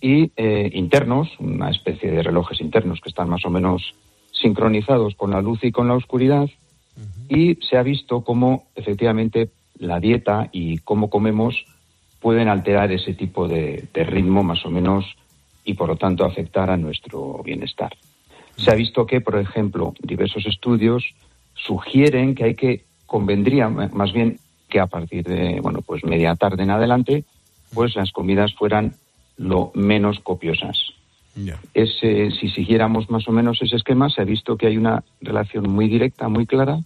y 0.00 0.32
eh, 0.36 0.70
internos, 0.74 1.28
una 1.38 1.70
especie 1.70 2.10
de 2.10 2.22
relojes 2.22 2.60
internos 2.60 3.00
que 3.00 3.08
están 3.08 3.28
más 3.28 3.44
o 3.44 3.50
menos 3.50 3.94
sincronizados 4.32 5.14
con 5.14 5.30
la 5.30 5.42
luz 5.42 5.62
y 5.62 5.72
con 5.72 5.88
la 5.88 5.94
oscuridad, 5.94 6.48
y 7.28 7.56
se 7.56 7.76
ha 7.76 7.82
visto 7.82 8.22
cómo 8.22 8.64
efectivamente 8.74 9.50
la 9.78 10.00
dieta 10.00 10.50
y 10.52 10.78
cómo 10.78 11.08
comemos 11.08 11.64
pueden 12.20 12.48
alterar 12.48 12.92
ese 12.92 13.14
tipo 13.14 13.48
de 13.48 13.88
ritmo 13.94 14.42
más 14.42 14.64
o 14.66 14.70
menos 14.70 15.06
y 15.64 15.74
por 15.74 15.88
lo 15.88 15.96
tanto 15.96 16.24
afectar 16.24 16.70
a 16.70 16.76
nuestro 16.76 17.42
bienestar. 17.44 17.92
Se 18.56 18.70
ha 18.70 18.74
visto 18.74 19.06
que, 19.06 19.20
por 19.20 19.38
ejemplo, 19.38 19.94
diversos 20.02 20.46
estudios 20.46 21.04
sugieren 21.54 22.34
que 22.34 22.44
hay 22.44 22.54
que 22.54 22.84
convendría 23.06 23.68
más 23.68 24.12
bien 24.12 24.38
que 24.68 24.80
a 24.80 24.86
partir 24.86 25.24
de 25.24 25.60
bueno 25.60 25.82
pues 25.82 26.04
media 26.04 26.36
tarde 26.36 26.62
en 26.62 26.70
adelante 26.70 27.24
pues 27.74 27.96
las 27.96 28.12
comidas 28.12 28.54
fueran 28.54 28.94
lo 29.36 29.72
menos 29.74 30.20
copiosas. 30.20 30.76
Ese, 31.72 32.30
si 32.32 32.50
siguiéramos 32.50 33.08
más 33.08 33.26
o 33.28 33.32
menos 33.32 33.58
ese 33.62 33.76
esquema, 33.76 34.10
se 34.10 34.20
ha 34.20 34.24
visto 34.24 34.56
que 34.56 34.66
hay 34.66 34.76
una 34.76 35.02
relación 35.20 35.70
muy 35.70 35.88
directa, 35.88 36.28
muy 36.28 36.44
clara, 36.44 36.80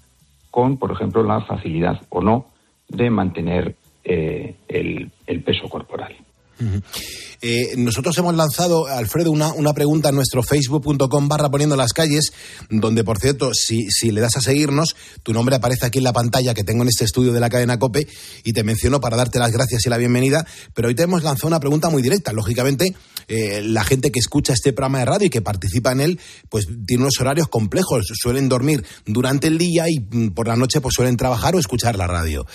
con, 0.51 0.77
por 0.77 0.93
ejemplo, 0.93 1.25
la 1.25 1.41
facilidad 1.41 2.01
o 2.11 2.21
no 2.21 2.47
de 2.89 3.11
mantener 3.11 3.75
eh, 4.05 4.55
el, 4.69 5.11
el 5.27 5.43
peso 5.43 5.69
corporal. 5.69 6.15
Eh, 7.47 7.75
nosotros 7.77 8.17
hemos 8.17 8.35
lanzado, 8.35 8.87
Alfredo, 8.87 9.31
una, 9.31 9.53
una 9.53 9.75
pregunta 9.75 10.09
en 10.09 10.15
nuestro 10.15 10.43
facebook.com 10.43 11.29
barra 11.29 11.51
poniendo 11.51 11.77
las 11.77 11.93
calles, 11.93 12.33
donde, 12.71 13.05
por 13.05 13.19
cierto, 13.19 13.53
si, 13.53 13.91
si 13.91 14.13
le 14.13 14.23
das 14.23 14.39
a 14.39 14.41
seguirnos, 14.41 14.97
tu 15.23 15.35
nombre 15.35 15.55
aparece 15.55 15.85
aquí 15.85 15.99
en 15.99 16.05
la 16.05 16.15
pantalla 16.15 16.55
que 16.55 16.65
tengo 16.65 16.85
en 16.85 16.89
este 16.89 17.05
estudio 17.05 17.35
de 17.35 17.41
la 17.41 17.51
cadena 17.51 17.79
COPE 17.79 18.09
y 18.45 18.55
te 18.55 18.65
menciono 18.65 18.99
para 18.99 19.19
darte 19.19 19.39
las 19.39 19.53
gracias 19.53 19.85
y 19.85 19.91
la 19.91 19.99
bienvenida. 19.99 20.47
Pero 20.73 20.89
hoy 20.89 20.95
te 20.95 21.03
hemos 21.03 21.23
lanzado 21.23 21.49
una 21.49 21.61
pregunta 21.61 21.91
muy 21.91 22.01
directa. 22.01 22.33
Lógicamente, 22.33 22.95
eh, 23.29 23.61
la 23.63 23.85
gente 23.85 24.11
que 24.11 24.21
escucha 24.21 24.55
este 24.55 24.73
programa 24.73 25.01
de 25.01 25.05
radio 25.05 25.27
y 25.27 25.31
que 25.31 25.43
participa 25.43 25.93
en 25.93 26.01
él, 26.01 26.21
pues 26.49 26.67
tiene 26.87 27.03
unos 27.03 27.21
horarios 27.21 27.49
complejos. 27.49 28.07
Suelen 28.15 28.49
dormir 28.49 28.87
durante 29.05 29.49
el 29.49 29.59
día 29.59 29.85
y 29.87 30.01
mm, 30.01 30.31
por 30.31 30.49
la 30.49 30.57
noche 30.57 30.81
pues 30.81 30.95
suelen 30.95 31.19
trabajar 31.19 31.55
o 31.55 31.59
escuchar 31.59 31.97
la 31.97 32.07
radio. 32.07 32.47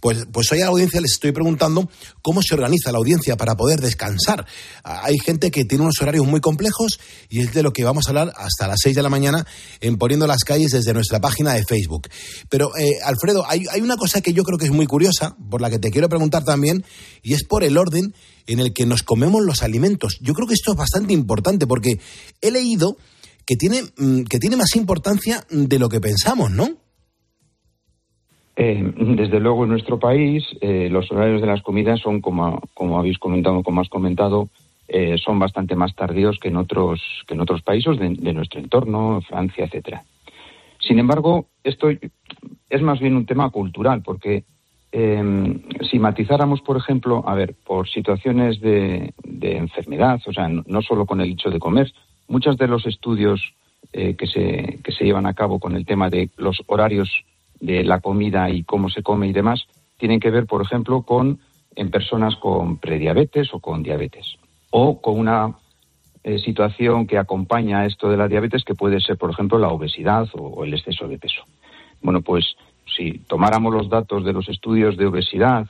Pues, 0.00 0.26
pues 0.32 0.50
hoy 0.52 0.62
a 0.62 0.64
la 0.64 0.70
audiencia 0.70 1.02
les 1.02 1.12
estoy 1.12 1.32
preguntando 1.32 1.90
cómo 2.22 2.40
se 2.40 2.54
organiza 2.54 2.92
la 2.92 2.98
audiencia 2.98 3.36
para 3.36 3.54
poder 3.54 3.82
descansar 3.82 4.37
hay 4.82 5.18
gente 5.18 5.50
que 5.50 5.64
tiene 5.64 5.84
unos 5.84 6.00
horarios 6.00 6.26
muy 6.26 6.40
complejos 6.40 6.98
y 7.28 7.40
es 7.40 7.54
de 7.54 7.62
lo 7.62 7.72
que 7.72 7.84
vamos 7.84 8.06
a 8.06 8.10
hablar 8.10 8.32
hasta 8.36 8.68
las 8.68 8.78
6 8.82 8.96
de 8.96 9.02
la 9.02 9.08
mañana 9.08 9.46
en 9.80 9.96
Poniendo 9.96 10.26
las 10.26 10.44
Calles 10.44 10.72
desde 10.72 10.94
nuestra 10.94 11.20
página 11.20 11.54
de 11.54 11.64
Facebook. 11.64 12.08
Pero, 12.48 12.76
eh, 12.76 12.98
Alfredo, 13.04 13.44
hay, 13.48 13.64
hay 13.70 13.80
una 13.80 13.96
cosa 13.96 14.20
que 14.20 14.32
yo 14.32 14.44
creo 14.44 14.58
que 14.58 14.66
es 14.66 14.72
muy 14.72 14.86
curiosa, 14.86 15.36
por 15.50 15.60
la 15.60 15.70
que 15.70 15.78
te 15.78 15.90
quiero 15.90 16.08
preguntar 16.08 16.44
también, 16.44 16.84
y 17.22 17.34
es 17.34 17.44
por 17.44 17.64
el 17.64 17.76
orden 17.76 18.14
en 18.46 18.60
el 18.60 18.72
que 18.72 18.86
nos 18.86 19.02
comemos 19.02 19.42
los 19.44 19.62
alimentos. 19.62 20.18
Yo 20.20 20.34
creo 20.34 20.46
que 20.46 20.54
esto 20.54 20.72
es 20.72 20.78
bastante 20.78 21.12
importante 21.12 21.66
porque 21.66 22.00
he 22.40 22.50
leído 22.50 22.96
que 23.46 23.56
tiene, 23.56 23.82
mm, 23.96 24.24
que 24.24 24.38
tiene 24.38 24.56
más 24.56 24.76
importancia 24.76 25.46
de 25.50 25.78
lo 25.78 25.88
que 25.88 26.00
pensamos, 26.00 26.50
¿no? 26.50 26.87
Eh, 28.60 28.92
desde 28.96 29.38
luego, 29.38 29.62
en 29.62 29.70
nuestro 29.70 30.00
país, 30.00 30.44
eh, 30.60 30.88
los 30.90 31.12
horarios 31.12 31.40
de 31.40 31.46
las 31.46 31.62
comidas 31.62 32.00
son, 32.00 32.20
como, 32.20 32.60
habéis 32.98 33.16
comentado, 33.18 33.62
como 33.62 33.80
has 33.80 33.88
comentado, 33.88 34.48
eh, 34.88 35.16
son 35.16 35.38
bastante 35.38 35.76
más 35.76 35.94
tardíos 35.94 36.40
que 36.40 36.48
en 36.48 36.56
otros, 36.56 37.00
que 37.28 37.34
en 37.34 37.40
otros 37.40 37.62
países 37.62 37.96
de, 38.00 38.32
nuestro 38.32 38.58
entorno, 38.58 39.20
Francia, 39.20 39.64
etcétera. 39.64 40.02
Sin 40.80 40.98
embargo, 40.98 41.46
esto 41.62 41.88
es 41.88 42.82
más 42.82 42.98
bien 42.98 43.14
un 43.14 43.26
tema 43.26 43.48
cultural, 43.50 44.02
porque 44.02 44.42
si 44.90 45.98
matizáramos, 46.00 46.60
por 46.62 46.78
ejemplo, 46.78 47.22
a 47.28 47.34
ver, 47.36 47.54
por 47.64 47.88
situaciones 47.88 48.60
de, 48.60 49.12
enfermedad, 49.40 50.20
o 50.26 50.32
sea, 50.32 50.48
no, 50.48 50.64
no, 50.66 50.82
solo 50.82 51.06
con 51.06 51.20
el 51.20 51.30
hecho 51.30 51.50
de 51.50 51.60
comer, 51.60 51.92
muchos 52.26 52.56
de 52.56 52.66
los 52.66 52.86
estudios 52.86 53.40
que, 53.92 54.26
se, 54.26 54.80
que 54.82 54.90
se 54.90 55.04
llevan 55.04 55.26
a 55.26 55.34
cabo 55.34 55.60
con 55.60 55.76
el 55.76 55.86
tema 55.86 56.10
de 56.10 56.30
los 56.38 56.60
horarios 56.66 57.24
de 57.60 57.84
la 57.84 58.00
comida 58.00 58.50
y 58.50 58.64
cómo 58.64 58.88
se 58.88 59.02
come 59.02 59.28
y 59.28 59.32
demás, 59.32 59.66
tienen 59.98 60.20
que 60.20 60.30
ver, 60.30 60.46
por 60.46 60.62
ejemplo, 60.62 61.02
con 61.02 61.40
en 61.78 61.90
personas 61.90 62.34
con 62.36 62.78
prediabetes 62.78 63.54
o 63.54 63.60
con 63.60 63.84
diabetes, 63.84 64.36
o 64.70 65.00
con 65.00 65.18
una 65.18 65.54
eh, 66.24 66.38
situación 66.40 67.06
que 67.06 67.18
acompaña 67.18 67.80
a 67.80 67.86
esto 67.86 68.10
de 68.10 68.16
la 68.16 68.26
diabetes, 68.26 68.64
que 68.64 68.74
puede 68.74 69.00
ser, 69.00 69.16
por 69.16 69.30
ejemplo, 69.30 69.58
la 69.58 69.68
obesidad 69.68 70.28
o, 70.34 70.64
el 70.64 70.74
exceso 70.74 71.06
de 71.06 71.18
peso. 71.18 71.42
Bueno, 72.02 72.20
pues 72.20 72.56
si 72.96 73.20
tomáramos 73.28 73.72
los 73.72 73.88
datos 73.88 74.24
de 74.24 74.32
los 74.32 74.48
estudios 74.48 74.96
de 74.96 75.06
obesidad 75.06 75.68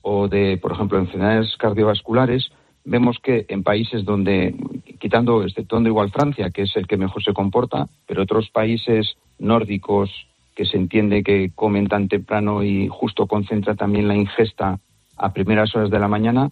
o 0.00 0.26
de, 0.26 0.56
por 0.56 0.72
ejemplo, 0.72 0.98
enfermedades 0.98 1.54
cardiovasculares, 1.58 2.50
vemos 2.84 3.18
que 3.22 3.44
en 3.48 3.62
países 3.62 4.04
donde, 4.04 4.54
quitando, 4.98 5.42
exceptuando 5.42 5.90
igual 5.90 6.10
Francia, 6.10 6.50
que 6.50 6.62
es 6.62 6.74
el 6.76 6.86
que 6.86 6.96
mejor 6.96 7.22
se 7.22 7.34
comporta, 7.34 7.88
pero 8.06 8.22
otros 8.22 8.48
países 8.48 9.16
nórdicos, 9.38 10.10
que 10.54 10.66
se 10.66 10.76
entiende 10.76 11.22
que 11.22 11.50
comen 11.54 11.88
tan 11.88 12.08
temprano 12.08 12.62
y 12.62 12.88
justo 12.88 13.26
concentra 13.26 13.74
también 13.74 14.08
la 14.08 14.16
ingesta 14.16 14.78
a 15.16 15.32
primeras 15.32 15.74
horas 15.74 15.90
de 15.90 15.98
la 15.98 16.08
mañana, 16.08 16.50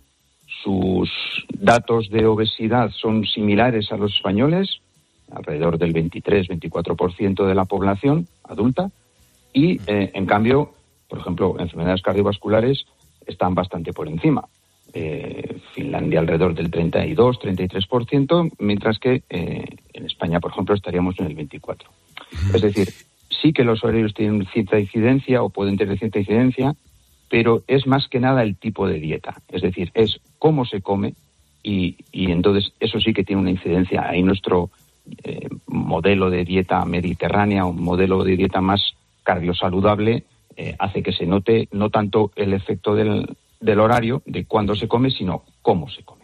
sus 0.62 1.11
datos 1.49 2.11
de 2.11 2.26
obesidad 2.26 2.90
son 2.90 3.25
similares 3.25 3.90
a 3.92 3.97
los 3.97 4.14
españoles, 4.14 4.80
alrededor 5.30 5.78
del 5.78 5.92
23-24% 5.95 7.47
de 7.47 7.54
la 7.54 7.64
población 7.64 8.26
adulta, 8.45 8.90
y 9.52 9.80
eh, 9.87 10.11
en 10.14 10.26
cambio, 10.26 10.75
por 11.09 11.19
ejemplo, 11.19 11.57
enfermedades 11.59 12.02
cardiovasculares 12.02 12.85
están 13.26 13.54
bastante 13.54 13.92
por 13.92 14.09
encima. 14.09 14.45
Eh, 14.92 15.61
Finlandia 15.73 16.19
alrededor 16.19 16.54
del 16.54 16.71
32-33%, 16.71 18.52
mientras 18.59 18.99
que 18.99 19.23
eh, 19.30 19.64
en 19.92 20.07
España, 20.07 20.40
por 20.40 20.50
ejemplo, 20.50 20.75
estaríamos 20.75 21.19
en 21.21 21.26
el 21.26 21.37
24%. 21.37 21.76
Es 22.54 22.62
decir, 22.62 22.88
sí 23.31 23.53
que 23.53 23.65
los 23.65 23.83
horarios 23.85 24.15
tienen 24.15 24.47
cierta 24.47 24.79
incidencia 24.79 25.43
o 25.43 25.51
pueden 25.51 25.77
tener 25.77 25.99
cierta 25.99 26.19
incidencia, 26.19 26.75
pero 27.29 27.63
es 27.67 27.87
más 27.87 28.09
que 28.09 28.21
nada 28.21 28.43
el 28.43 28.57
tipo 28.57 28.87
de 28.89 28.99
dieta. 28.99 29.37
Es 29.49 29.63
decir, 29.63 29.91
es 29.95 30.21
cómo 30.39 30.65
se 30.65 30.83
come 30.83 31.15
y, 31.63 31.97
entonces 32.13 32.73
eso 32.81 32.99
sí 33.01 33.13
que 33.13 33.25
tiene 33.25 33.43
una 33.43 33.51
incidencia. 33.51 34.09
Ahí 34.09 34.23
nuestro 34.23 34.71
eh, 35.25 35.49
modelo 35.67 36.31
de 36.31 36.45
dieta 36.45 36.85
mediterránea, 36.85 37.65
un 37.65 37.83
modelo 37.83 38.25
de 38.25 38.37
dieta 38.37 38.61
más 38.61 38.95
cardiosaludable, 39.23 40.25
eh, 40.57 40.75
hace 40.79 41.03
que 41.03 41.13
se 41.13 41.27
note 41.27 41.69
no 41.73 41.91
tanto 41.91 42.33
el 42.35 42.53
efecto 42.53 42.95
del, 42.95 43.37
del 43.61 43.81
horario, 43.81 44.23
de 44.27 44.45
cuándo 44.45 44.75
se 44.75 44.89
come, 44.89 45.11
sino 45.11 45.45
cómo 45.63 45.89
se 45.89 46.03
come. 46.03 46.20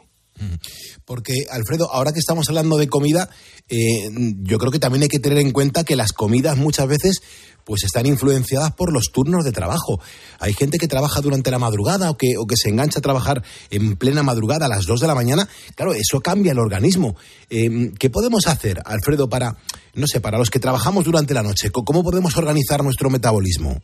Porque, 1.05 1.47
Alfredo, 1.51 1.93
ahora 1.93 2.13
que 2.13 2.19
estamos 2.19 2.49
hablando 2.49 2.77
de 2.77 2.89
comida, 2.89 3.31
eh, 3.69 4.09
yo 4.43 4.59
creo 4.59 4.73
que 4.73 4.79
también 4.79 5.03
hay 5.03 5.09
que 5.09 5.19
tener 5.19 5.39
en 5.39 5.53
cuenta 5.53 5.85
que 5.85 5.97
las 5.97 6.13
comidas 6.13 6.57
muchas 6.57 6.89
veces 6.89 7.23
pues 7.67 7.83
están 7.83 8.07
influenciadas 8.07 8.73
por 8.73 8.93
los 8.93 9.11
turnos 9.13 9.45
de 9.45 9.51
trabajo. 9.51 10.01
Hay 10.39 10.55
gente 10.55 10.79
que 10.79 10.87
trabaja 10.87 11.21
durante 11.21 11.51
la 11.51 11.59
madrugada 11.59 12.11
o 12.11 12.17
que, 12.17 12.37
o 12.39 12.47
que 12.47 12.57
se 12.57 12.69
engancha 12.69 13.01
a 13.01 13.03
trabajar 13.03 13.43
en 13.71 13.97
plena 13.97 14.23
madrugada 14.23 14.67
a 14.67 14.69
las 14.69 14.87
2 14.87 15.01
de 15.01 15.07
la 15.09 15.17
mañana. 15.17 15.49
Claro, 15.75 15.93
eso 15.93 16.21
cambia 16.21 16.53
el 16.53 16.61
organismo. 16.61 17.17
Eh, 17.51 17.91
¿Qué 17.99 18.09
podemos 18.09 18.47
hacer, 18.47 18.81
Alfredo, 18.85 19.29
para, 19.29 19.57
no 19.95 20.07
sé, 20.07 20.21
para 20.21 20.39
los 20.39 20.49
que 20.49 20.61
trabajamos 20.61 21.05
durante 21.05 21.35
la 21.35 21.43
noche? 21.43 21.71
¿Cómo 21.71 22.05
podemos 22.05 22.37
organizar 22.37 22.85
nuestro 22.85 23.11
metabolismo? 23.11 23.83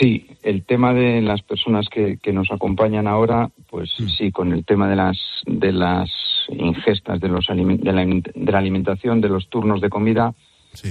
Sí, 0.00 0.26
el 0.42 0.64
tema 0.64 0.94
de 0.94 1.20
las 1.20 1.42
personas 1.42 1.88
que, 1.88 2.18
nos 2.32 2.50
acompañan 2.50 3.06
ahora, 3.06 3.50
pues 3.70 3.90
mm. 3.98 4.08
sí, 4.08 4.32
con 4.32 4.52
el 4.52 4.64
tema 4.64 4.88
de 4.88 4.96
las 4.96 5.18
de 5.46 5.72
las 5.72 6.10
ingestas 6.48 7.20
de 7.20 7.28
los 7.28 7.46
de 7.46 7.92
la, 7.92 8.58
alimentación, 8.58 9.20
de 9.20 9.28
los 9.28 9.48
turnos 9.48 9.80
de 9.80 9.90
comida, 9.90 10.34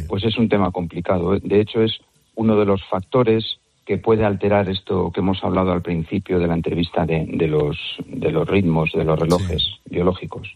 pues 0.07 0.23
es 0.23 0.37
un 0.37 0.49
tema 0.49 0.71
complicado. 0.71 1.39
De 1.39 1.59
hecho, 1.59 1.81
es 1.81 1.99
uno 2.35 2.57
de 2.57 2.65
los 2.65 2.83
factores 2.85 3.59
que 3.85 3.97
puede 3.97 4.23
alterar 4.23 4.69
esto 4.69 5.11
que 5.11 5.21
hemos 5.21 5.43
hablado 5.43 5.71
al 5.71 5.81
principio 5.81 6.39
de 6.39 6.47
la 6.47 6.53
entrevista 6.53 7.05
de, 7.05 7.25
de 7.25 7.47
los 7.47 7.77
de 8.05 8.31
los 8.31 8.47
ritmos, 8.47 8.91
de 8.93 9.03
los 9.03 9.19
relojes 9.19 9.79
biológicos. 9.85 10.55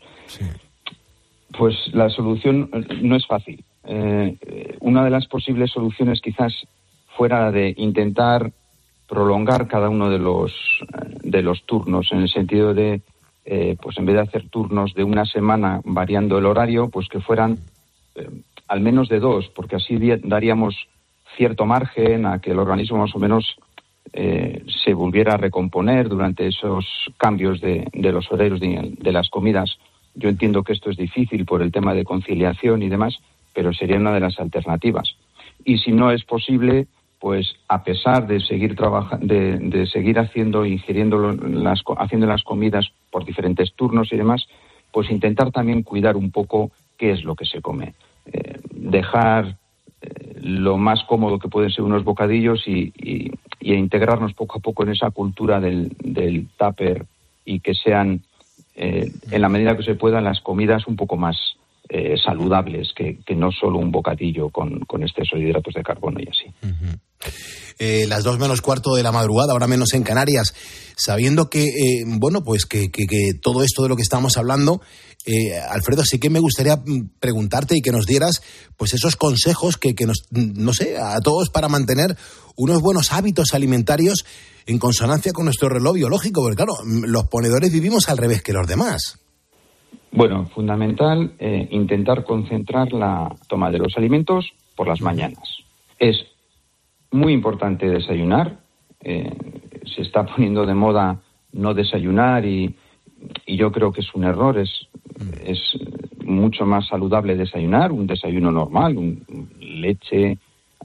Pues 1.57 1.75
la 1.93 2.09
solución 2.09 2.69
no 3.01 3.15
es 3.15 3.25
fácil. 3.25 3.63
Eh, 3.85 4.37
una 4.81 5.03
de 5.03 5.09
las 5.09 5.27
posibles 5.27 5.71
soluciones 5.71 6.21
quizás 6.21 6.53
fuera 7.15 7.51
de 7.51 7.73
intentar 7.77 8.51
prolongar 9.07 9.67
cada 9.67 9.89
uno 9.89 10.09
de 10.09 10.19
los, 10.19 10.53
de 11.23 11.41
los 11.41 11.63
turnos, 11.65 12.11
en 12.11 12.19
el 12.19 12.29
sentido 12.29 12.73
de, 12.73 13.01
eh, 13.45 13.77
pues 13.81 13.97
en 13.97 14.05
vez 14.05 14.15
de 14.15 14.21
hacer 14.21 14.49
turnos 14.49 14.93
de 14.93 15.03
una 15.03 15.25
semana 15.25 15.81
variando 15.83 16.37
el 16.37 16.45
horario, 16.45 16.89
pues 16.89 17.07
que 17.07 17.19
fueran 17.19 17.59
eh, 18.15 18.29
al 18.67 18.81
menos 18.81 19.09
de 19.09 19.19
dos, 19.19 19.47
porque 19.49 19.75
así 19.75 19.99
daríamos 20.23 20.75
cierto 21.37 21.65
margen 21.65 22.25
a 22.25 22.39
que 22.39 22.51
el 22.51 22.59
organismo 22.59 22.97
más 22.97 23.15
o 23.15 23.19
menos 23.19 23.57
eh, 24.13 24.63
se 24.83 24.93
volviera 24.93 25.33
a 25.33 25.37
recomponer 25.37 26.09
durante 26.09 26.47
esos 26.47 26.85
cambios 27.17 27.61
de, 27.61 27.87
de 27.93 28.11
los 28.11 28.31
horarios 28.31 28.59
de, 28.59 28.95
de, 28.97 29.11
las 29.11 29.29
comidas. 29.29 29.77
Yo 30.15 30.29
entiendo 30.29 30.63
que 30.63 30.73
esto 30.73 30.89
es 30.89 30.97
difícil 30.97 31.45
por 31.45 31.61
el 31.61 31.71
tema 31.71 31.93
de 31.93 32.05
conciliación 32.05 32.81
y 32.81 32.89
demás, 32.89 33.19
pero 33.53 33.73
sería 33.73 33.97
una 33.97 34.13
de 34.13 34.21
las 34.21 34.39
alternativas. 34.39 35.15
Y 35.63 35.79
si 35.79 35.91
no 35.91 36.11
es 36.11 36.23
posible, 36.23 36.87
pues 37.19 37.55
a 37.67 37.83
pesar 37.83 38.27
de 38.27 38.39
seguir 38.39 38.75
trabajando, 38.75 39.25
de, 39.27 39.87
seguir 39.87 40.19
haciendo, 40.19 40.65
ingiriendo 40.65 41.31
las, 41.31 41.81
haciendo 41.97 42.27
las 42.27 42.43
comidas 42.43 42.91
por 43.11 43.25
diferentes 43.25 43.73
turnos 43.73 44.11
y 44.11 44.17
demás, 44.17 44.47
pues 44.91 45.09
intentar 45.09 45.51
también 45.51 45.83
cuidar 45.83 46.15
un 46.15 46.31
poco 46.31 46.71
qué 46.97 47.11
es 47.11 47.23
lo 47.23 47.35
que 47.35 47.45
se 47.45 47.61
come. 47.61 47.93
Eh, 48.25 48.59
dejar 48.71 49.57
eh, 50.01 50.39
lo 50.41 50.77
más 50.77 51.03
cómodo 51.03 51.39
que 51.39 51.49
pueden 51.49 51.71
ser 51.71 51.83
unos 51.83 52.03
bocadillos 52.03 52.67
y, 52.67 52.93
integrarnos 53.59 54.35
poco 54.35 54.59
a 54.59 54.61
poco 54.61 54.83
en 54.83 54.89
esa 54.89 55.09
cultura 55.09 55.59
del, 55.59 55.91
del 55.99 56.47
tupper 56.55 57.07
y 57.45 57.59
que 57.61 57.73
sean, 57.73 58.21
eh, 58.75 59.11
en 59.31 59.41
la 59.41 59.49
medida 59.49 59.75
que 59.75 59.81
se 59.83 59.95
pueda, 59.95 60.21
las 60.21 60.39
comidas 60.41 60.85
un 60.85 60.95
poco 60.95 61.17
más 61.17 61.57
eh, 61.89 62.15
saludables 62.23 62.89
que, 62.95 63.17
no 63.35 63.51
solo 63.51 63.77
un 63.77 63.91
bocadillo 63.91 64.49
con, 64.49 64.81
exceso 65.01 65.35
de 65.35 65.43
hidratos 65.43 65.73
de 65.73 65.83
carbono 65.83 66.19
y 66.19 66.27
así. 66.27 66.53
eh, 67.77 68.05
las 68.07 68.23
dos 68.23 68.39
menos 68.39 68.61
cuarto 68.61 68.95
de 68.95 69.03
la 69.03 69.11
madrugada, 69.11 69.53
ahora 69.53 69.67
menos 69.67 69.93
en 69.93 70.03
Canarias, 70.03 70.53
sabiendo 70.97 71.49
que, 71.49 71.63
eh, 71.63 72.03
bueno, 72.05 72.43
pues 72.43 72.65
que, 72.65 72.89
todo 73.41 73.63
esto 73.63 73.83
de 73.83 73.89
lo 73.89 73.95
que 73.95 74.01
estamos 74.01 74.37
hablando, 74.37 74.81
Alfredo, 75.69 76.03
sí 76.03 76.19
que 76.19 76.29
me 76.29 76.39
gustaría 76.39 76.75
mm, 76.77 77.09
preguntarte 77.19 77.77
y 77.77 77.81
que 77.81 77.91
nos 77.91 78.05
dieras, 78.05 78.41
pues 78.77 78.93
esos 78.93 79.15
consejos 79.15 79.77
que, 79.77 79.93
que 79.95 80.05
nos, 80.05 80.25
no 80.31 80.73
sé, 80.73 80.97
a 80.97 81.19
todos 81.21 81.49
para 81.49 81.67
mantener 81.67 82.15
unos 82.55 82.81
buenos 82.81 83.11
hábitos 83.11 83.53
alimentarios 83.53 84.25
en 84.65 84.79
consonancia 84.79 85.33
con 85.33 85.45
nuestro 85.45 85.69
reloj 85.69 85.95
biológico, 85.95 86.41
porque 86.41 86.57
claro, 86.57 86.73
mm, 86.83 87.05
los 87.05 87.27
ponedores 87.27 87.71
vivimos 87.71 88.09
al 88.09 88.17
revés 88.17 88.41
que 88.41 88.53
los 88.53 88.67
demás. 88.67 89.19
Bueno, 90.15 90.45
fundamental 90.45 91.33
eh, 91.39 91.67
intentar 91.71 92.23
concentrar 92.23 92.93
la 92.93 93.35
toma 93.49 93.69
de 93.69 93.79
los 93.79 93.97
alimentos 93.97 94.53
por 94.75 94.87
las 94.87 95.01
mañanas. 95.01 95.57
Es 95.99 96.25
muy 97.11 97.33
importante 97.33 97.89
desayunar. 97.89 98.59
Eh, 99.01 99.29
se 99.93 100.01
está 100.01 100.25
poniendo 100.25 100.65
de 100.65 100.73
moda 100.73 101.21
no 101.51 101.73
desayunar 101.73 102.45
y, 102.45 102.75
yo 103.47 103.71
creo 103.71 103.91
que 103.91 104.01
es 104.01 104.15
un 104.15 104.23
error. 104.23 104.57
Es, 104.57 104.87
es 105.43 105.59
mucho 106.23 106.65
más 106.65 106.87
saludable 106.87 107.35
desayunar, 107.35 107.91
un 107.91 108.07
desayuno 108.07 108.51
normal, 108.51 108.97
un, 108.97 109.49
leche, 109.59 110.37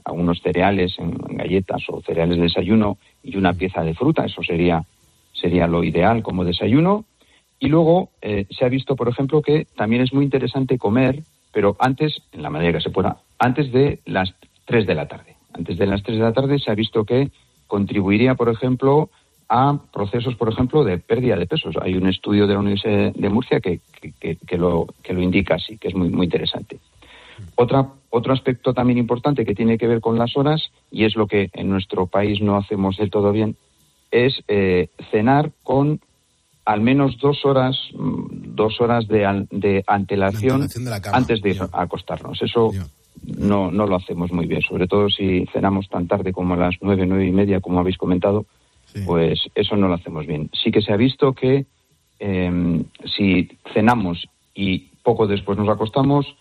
algunos 0.03 0.41
cereales 0.41 0.93
en 0.97 1.11
galletas 1.37 1.83
o 1.89 2.01
cereales 2.01 2.37
de 2.37 2.43
desayuno 2.43 2.97
y 3.23 3.37
una 3.37 3.53
pieza 3.53 3.81
de 3.81 3.93
fruta. 3.93 4.25
Eso 4.25 4.43
sería, 4.43 4.83
sería 5.33 5.67
lo 5.67 5.83
ideal 5.83 6.21
como 6.21 6.43
desayuno 6.43 7.05
y 7.61 7.67
luego 7.67 8.09
eh, 8.23 8.47
se 8.49 8.65
ha 8.65 8.69
visto, 8.69 8.95
por 8.95 9.07
ejemplo, 9.07 9.41
que 9.43 9.67
también 9.77 10.01
es 10.01 10.11
muy 10.11 10.25
interesante 10.25 10.79
comer, 10.79 11.21
pero 11.53 11.77
antes, 11.79 12.21
en 12.33 12.41
la 12.41 12.49
medida 12.49 12.73
que 12.73 12.81
se 12.81 12.89
pueda, 12.89 13.19
antes 13.37 13.71
de 13.71 13.99
las 14.05 14.33
3 14.65 14.87
de 14.87 14.95
la 14.95 15.07
tarde. 15.07 15.35
Antes 15.53 15.77
de 15.77 15.85
las 15.85 16.01
3 16.01 16.17
de 16.17 16.23
la 16.23 16.33
tarde 16.33 16.57
se 16.57 16.71
ha 16.71 16.75
visto 16.75 17.05
que 17.05 17.29
contribuiría, 17.67 18.33
por 18.33 18.49
ejemplo, 18.49 19.11
a 19.47 19.77
procesos, 19.93 20.35
por 20.35 20.49
ejemplo, 20.49 20.83
de 20.83 20.97
pérdida 20.97 21.35
de 21.35 21.45
pesos. 21.45 21.75
Hay 21.79 21.95
un 21.95 22.07
estudio 22.07 22.47
de 22.47 22.53
la 22.55 22.61
Universidad 22.61 23.13
de 23.13 23.29
Murcia 23.29 23.59
que, 23.59 23.79
que, 24.19 24.57
lo, 24.57 24.87
que 25.03 25.13
lo 25.13 25.21
indica 25.21 25.55
así, 25.55 25.77
que 25.77 25.89
es 25.89 25.95
muy, 25.95 26.09
muy 26.09 26.25
interesante. 26.25 26.79
Otra, 27.55 27.89
otro 28.09 28.33
aspecto 28.33 28.73
también 28.73 28.97
importante 28.97 29.45
que 29.45 29.53
tiene 29.53 29.77
que 29.77 29.87
ver 29.87 30.01
con 30.01 30.17
las 30.17 30.35
horas, 30.35 30.71
y 30.89 31.05
es 31.05 31.15
lo 31.15 31.27
que 31.27 31.51
en 31.53 31.69
nuestro 31.69 32.07
país 32.07 32.41
no 32.41 32.57
hacemos 32.57 32.97
del 32.97 33.11
todo 33.11 33.31
bien, 33.31 33.55
es 34.09 34.43
eh, 34.47 34.89
cenar 35.11 35.51
con 35.61 35.99
al 36.71 36.81
menos 36.81 37.17
dos 37.17 37.45
horas, 37.45 37.77
mm, 37.93 38.55
dos 38.55 38.79
horas 38.79 39.07
de, 39.07 39.45
de 39.51 39.83
antelación, 39.87 40.67
antes 41.11 41.41
de 41.41 41.59
acostarnos. 41.71 42.41
Eso 42.41 42.71
no, 43.37 43.71
no 43.71 43.85
lo 43.85 43.95
hacemos 43.97 44.31
muy 44.31 44.47
bien, 44.47 44.61
sobre 44.61 44.87
todo 44.87 45.09
si 45.09 45.45
cenamos 45.51 45.89
tan 45.89 46.07
tarde 46.07 46.31
como 46.31 46.53
a 46.53 46.57
las 46.57 46.75
nueve, 46.81 47.05
nueve 47.05 47.27
y 47.27 47.31
media, 47.31 47.59
como 47.59 47.79
habéis 47.79 47.97
comentado, 47.97 48.45
pues 49.05 49.39
eso 49.55 49.75
no 49.75 49.87
lo 49.87 49.95
hacemos 49.95 50.25
bien. 50.25 50.49
Sí 50.53 50.71
que 50.71 50.81
se 50.81 50.93
ha 50.93 50.97
visto 50.97 51.33
que 51.33 51.65
em, 52.19 52.83
si 53.15 53.49
cenamos 53.73 54.27
y 54.53 54.89
poco 55.03 55.27
después 55.27 55.57
nos 55.57 55.69
acostamos, 55.69 56.35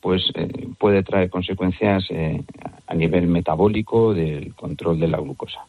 pues 0.00 0.22
eh, 0.34 0.68
puede 0.78 1.02
traer 1.02 1.30
consecuencias 1.30 2.04
eh, 2.10 2.42
a 2.86 2.94
nivel 2.94 3.26
metabólico 3.26 4.14
del 4.14 4.54
control 4.54 5.00
de 5.00 5.08
la 5.08 5.18
glucosa. 5.18 5.60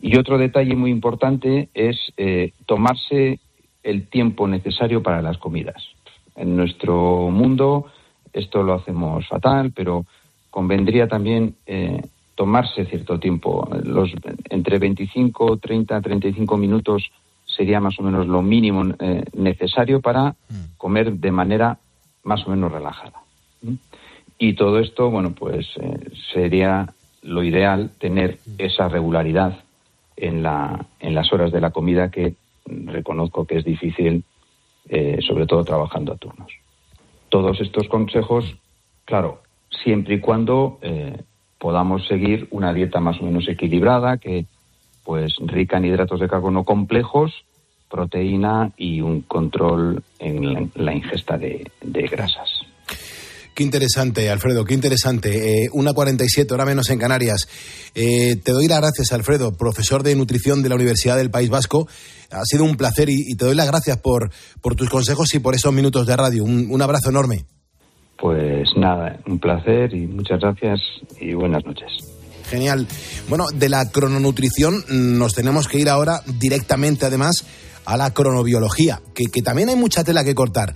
Y 0.00 0.16
otro 0.16 0.38
detalle 0.38 0.76
muy 0.76 0.90
importante 0.90 1.68
es 1.74 1.96
eh, 2.16 2.52
tomarse 2.66 3.40
el 3.82 4.08
tiempo 4.08 4.46
necesario 4.46 5.02
para 5.02 5.22
las 5.22 5.38
comidas. 5.38 5.82
En 6.34 6.56
nuestro 6.56 7.30
mundo 7.30 7.86
esto 8.32 8.62
lo 8.62 8.74
hacemos 8.74 9.26
fatal, 9.26 9.72
pero 9.74 10.04
convendría 10.50 11.08
también 11.08 11.54
eh, 11.66 12.02
tomarse 12.34 12.84
cierto 12.84 13.18
tiempo. 13.18 13.66
Los, 13.84 14.12
entre 14.50 14.78
25, 14.78 15.56
30, 15.56 16.00
35 16.00 16.56
minutos 16.56 17.10
sería 17.46 17.80
más 17.80 17.98
o 17.98 18.02
menos 18.02 18.26
lo 18.26 18.42
mínimo 18.42 18.94
eh, 18.98 19.24
necesario 19.34 20.00
para 20.00 20.30
mm. 20.30 20.76
comer 20.76 21.12
de 21.14 21.32
manera 21.32 21.78
más 22.24 22.46
o 22.46 22.50
menos 22.50 22.70
relajada. 22.70 23.22
Y 24.38 24.52
todo 24.52 24.80
esto, 24.80 25.10
bueno, 25.10 25.32
pues 25.32 25.66
sería 26.34 26.92
lo 27.22 27.42
ideal 27.42 27.90
tener 27.98 28.38
mm. 28.44 28.50
esa 28.58 28.88
regularidad 28.88 29.58
en, 30.16 30.42
la, 30.42 30.86
en 31.00 31.14
las 31.14 31.32
horas 31.32 31.52
de 31.52 31.60
la 31.60 31.70
comida 31.70 32.10
que 32.10 32.34
reconozco 32.66 33.46
que 33.46 33.58
es 33.58 33.64
difícil, 33.64 34.24
eh, 34.88 35.18
sobre 35.26 35.46
todo 35.46 35.64
trabajando 35.64 36.12
a 36.12 36.16
turnos. 36.16 36.52
Todos 37.28 37.60
estos 37.60 37.88
consejos, 37.88 38.56
claro, 39.04 39.42
siempre 39.70 40.14
y 40.14 40.20
cuando 40.20 40.78
eh, 40.82 41.22
podamos 41.58 42.06
seguir 42.06 42.48
una 42.50 42.72
dieta 42.72 43.00
más 43.00 43.20
o 43.20 43.24
menos 43.24 43.48
equilibrada, 43.48 44.18
que 44.18 44.46
pues 45.04 45.36
rica 45.38 45.76
en 45.76 45.84
hidratos 45.84 46.20
de 46.20 46.28
carbono 46.28 46.64
complejos, 46.64 47.44
proteína 47.88 48.72
y 48.76 49.00
un 49.00 49.22
control 49.22 50.02
en 50.18 50.72
la, 50.74 50.92
ingesta 50.92 51.38
de 51.38 51.70
grasas. 52.10 52.65
Qué 53.56 53.62
interesante, 53.62 54.28
Alfredo, 54.28 54.66
qué 54.66 54.74
interesante. 54.74 55.64
Eh, 55.64 55.68
una 55.72 55.94
47, 55.94 56.52
hora 56.52 56.66
menos 56.66 56.90
en 56.90 56.98
Canarias. 56.98 57.48
Eh, 57.94 58.36
te 58.36 58.52
doy 58.52 58.68
las 58.68 58.82
gracias, 58.82 59.12
Alfredo, 59.12 59.56
profesor 59.56 60.02
de 60.02 60.14
nutrición 60.14 60.62
de 60.62 60.68
la 60.68 60.74
Universidad 60.74 61.16
del 61.16 61.30
País 61.30 61.48
Vasco. 61.48 61.88
Ha 62.30 62.44
sido 62.44 62.64
un 62.64 62.76
placer 62.76 63.08
y, 63.08 63.34
te 63.34 63.46
doy 63.46 63.54
las 63.54 63.66
gracias 63.66 63.96
por, 63.96 64.30
por 64.60 64.74
tus 64.74 64.90
consejos 64.90 65.34
y 65.34 65.38
por 65.38 65.54
esos 65.54 65.72
minutos 65.72 66.06
de 66.06 66.14
radio. 66.14 66.44
Un, 66.44 66.82
abrazo 66.82 67.08
enorme. 67.08 67.46
Pues 68.18 68.68
nada, 68.76 69.20
un 69.26 69.38
placer 69.38 69.94
y 69.94 70.06
muchas 70.06 70.38
gracias 70.38 70.78
y 71.18 71.32
buenas 71.32 71.64
noches. 71.64 71.88
Genial. 72.50 72.86
Bueno, 73.26 73.46
de 73.54 73.70
la 73.70 73.90
crononutrición 73.90 74.84
nos 74.90 75.32
tenemos 75.32 75.66
que 75.66 75.78
ir 75.78 75.88
ahora 75.88 76.20
directamente, 76.38 77.06
además, 77.06 77.46
a 77.86 77.96
la 77.96 78.12
cronobiología, 78.12 79.00
que, 79.14 79.24
que 79.32 79.40
también 79.40 79.70
hay 79.70 79.76
mucha 79.76 80.04
tela 80.04 80.24
que 80.24 80.34
cortar. 80.34 80.74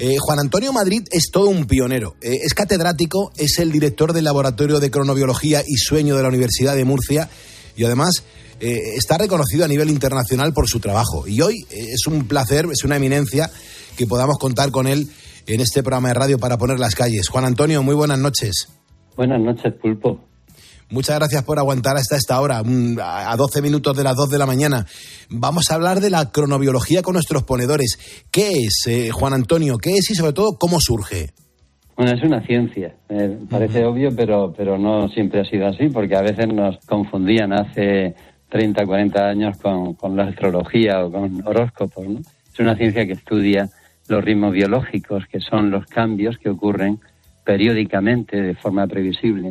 Eh, 0.00 0.16
Juan 0.20 0.38
Antonio 0.38 0.72
Madrid 0.72 1.02
es 1.10 1.30
todo 1.32 1.48
un 1.48 1.66
pionero. 1.66 2.14
Eh, 2.22 2.38
es 2.44 2.54
catedrático, 2.54 3.32
es 3.36 3.58
el 3.58 3.72
director 3.72 4.12
del 4.12 4.24
Laboratorio 4.24 4.78
de 4.78 4.92
Cronobiología 4.92 5.62
y 5.66 5.76
Sueño 5.76 6.16
de 6.16 6.22
la 6.22 6.28
Universidad 6.28 6.76
de 6.76 6.84
Murcia 6.84 7.28
y 7.76 7.84
además 7.84 8.22
eh, 8.60 8.94
está 8.96 9.18
reconocido 9.18 9.64
a 9.64 9.68
nivel 9.68 9.90
internacional 9.90 10.52
por 10.52 10.68
su 10.68 10.78
trabajo. 10.78 11.26
Y 11.26 11.40
hoy 11.40 11.66
es 11.70 12.06
un 12.06 12.28
placer, 12.28 12.66
es 12.72 12.84
una 12.84 12.96
eminencia 12.96 13.50
que 13.96 14.06
podamos 14.06 14.38
contar 14.38 14.70
con 14.70 14.86
él 14.86 15.08
en 15.48 15.60
este 15.60 15.82
programa 15.82 16.08
de 16.08 16.14
radio 16.14 16.38
para 16.38 16.58
poner 16.58 16.78
las 16.78 16.94
calles. 16.94 17.28
Juan 17.28 17.44
Antonio, 17.44 17.82
muy 17.82 17.96
buenas 17.96 18.20
noches. 18.20 18.68
Buenas 19.16 19.40
noches, 19.40 19.74
Pulpo. 19.82 20.27
Muchas 20.90 21.18
gracias 21.18 21.44
por 21.44 21.58
aguantar 21.58 21.96
hasta 21.98 22.16
esta 22.16 22.40
hora, 22.40 22.62
a 22.62 23.36
12 23.36 23.60
minutos 23.60 23.94
de 23.94 24.04
las 24.04 24.16
2 24.16 24.30
de 24.30 24.38
la 24.38 24.46
mañana. 24.46 24.86
Vamos 25.28 25.70
a 25.70 25.74
hablar 25.74 26.00
de 26.00 26.08
la 26.08 26.30
cronobiología 26.30 27.02
con 27.02 27.12
nuestros 27.12 27.42
ponedores. 27.42 28.24
¿Qué 28.32 28.52
es, 28.52 28.86
eh, 28.86 29.10
Juan 29.10 29.34
Antonio? 29.34 29.76
¿Qué 29.76 29.90
es 29.90 30.10
y 30.10 30.14
sobre 30.14 30.32
todo 30.32 30.56
cómo 30.58 30.78
surge? 30.80 31.34
Bueno, 31.94 32.12
es 32.12 32.22
una 32.22 32.40
ciencia. 32.46 32.94
Eh, 33.10 33.38
parece 33.50 33.84
obvio, 33.84 34.16
pero, 34.16 34.54
pero 34.56 34.78
no 34.78 35.08
siempre 35.10 35.42
ha 35.42 35.44
sido 35.44 35.66
así, 35.66 35.88
porque 35.88 36.16
a 36.16 36.22
veces 36.22 36.48
nos 36.48 36.78
confundían 36.86 37.52
hace 37.52 38.14
30, 38.48 38.86
40 38.86 39.28
años 39.28 39.58
con, 39.58 39.92
con 39.92 40.16
la 40.16 40.24
astrología 40.24 41.04
o 41.04 41.12
con 41.12 41.46
horóscopos. 41.46 42.08
¿no? 42.08 42.20
Es 42.20 42.60
una 42.60 42.76
ciencia 42.76 43.04
que 43.04 43.12
estudia 43.12 43.68
los 44.08 44.24
ritmos 44.24 44.54
biológicos, 44.54 45.24
que 45.30 45.40
son 45.40 45.70
los 45.70 45.84
cambios 45.84 46.38
que 46.38 46.48
ocurren 46.48 46.98
periódicamente 47.44 48.40
de 48.40 48.54
forma 48.54 48.86
previsible 48.86 49.50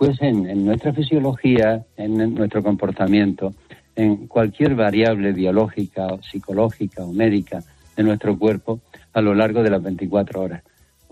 pues 0.00 0.16
en, 0.22 0.64
nuestra 0.64 0.94
fisiología, 0.94 1.84
en 1.98 2.34
nuestro 2.34 2.62
comportamiento, 2.62 3.52
en 3.94 4.28
cualquier 4.28 4.74
variable 4.74 5.32
biológica 5.32 6.06
o 6.06 6.22
psicológica 6.22 7.04
o 7.04 7.12
médica 7.12 7.62
de 7.98 8.02
nuestro 8.02 8.38
cuerpo 8.38 8.80
a 9.12 9.20
lo 9.20 9.34
largo 9.34 9.62
de 9.62 9.68
las 9.68 9.82
24 9.82 10.40
horas. 10.40 10.62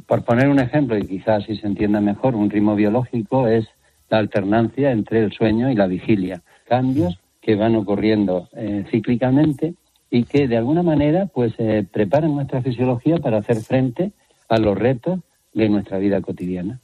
Por 0.07 0.25
poner 0.25 0.49
un 0.49 0.59
ejemplo, 0.59 0.97
y 0.97 1.07
quizás 1.07 1.45
si 1.45 1.57
se 1.59 1.67
entienda 1.67 2.01
mejor, 2.01 2.35
un 2.35 2.49
ritmo 2.49 2.77
biológico 2.77 3.47
es 3.47 3.69
la 4.09 4.17
alternancia 4.17 4.91
entre 4.91 5.23
el 5.23 5.33
sueño 5.33 5.71
y 5.71 5.75
la 5.75 5.87
vigilia. 5.87 6.41
Cambios 6.67 7.19
que 7.43 7.57
van 7.57 7.77
ocurriendo 7.77 8.49
eh, 8.57 8.87
cíclicamente 8.91 9.75
y 10.11 10.25
que 10.25 10.49
de 10.49 10.57
alguna 10.57 10.83
manera 10.83 11.27
pues 11.27 11.53
eh, 11.59 11.85
preparan 11.93 12.35
nuestra 12.35 12.63
fisiología 12.63 13.19
para 13.19 13.37
hacer 13.37 13.59
frente 13.59 14.13
a 14.49 14.57
los 14.57 14.79
retos 14.79 15.21
de 15.53 15.69
nuestra 15.69 15.99
vida 15.99 16.23
cotidiana 16.23 16.81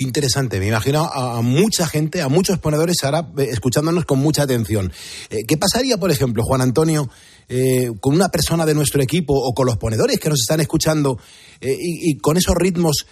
interesante. 0.00 0.58
Me 0.58 0.68
imagino 0.68 1.04
a, 1.04 1.40
mucha 1.42 1.86
gente, 1.86 2.22
a 2.22 2.28
muchos 2.28 2.58
ponedores 2.58 2.96
ahora 3.02 3.26
eh, 3.38 3.48
escuchándonos 3.50 4.04
con 4.04 4.18
mucha 4.18 4.42
atención. 4.42 4.90
Eh, 5.30 5.44
¿Qué 5.46 5.56
pasaría, 5.56 5.98
por 5.98 6.10
ejemplo, 6.10 6.42
Juan 6.42 6.60
Antonio, 6.60 7.08
eh, 7.48 7.90
con 8.00 8.14
una 8.14 8.28
persona 8.28 8.66
de 8.66 8.74
nuestro 8.74 9.02
equipo 9.02 9.34
o 9.34 9.52
con 9.52 9.66
los 9.66 9.76
ponedores 9.76 10.18
que 10.18 10.28
nos 10.28 10.40
están 10.40 10.60
escuchando 10.60 11.18
y, 11.60 12.16
con 12.18 12.36
esos 12.36 12.54
ritmos 12.54 13.06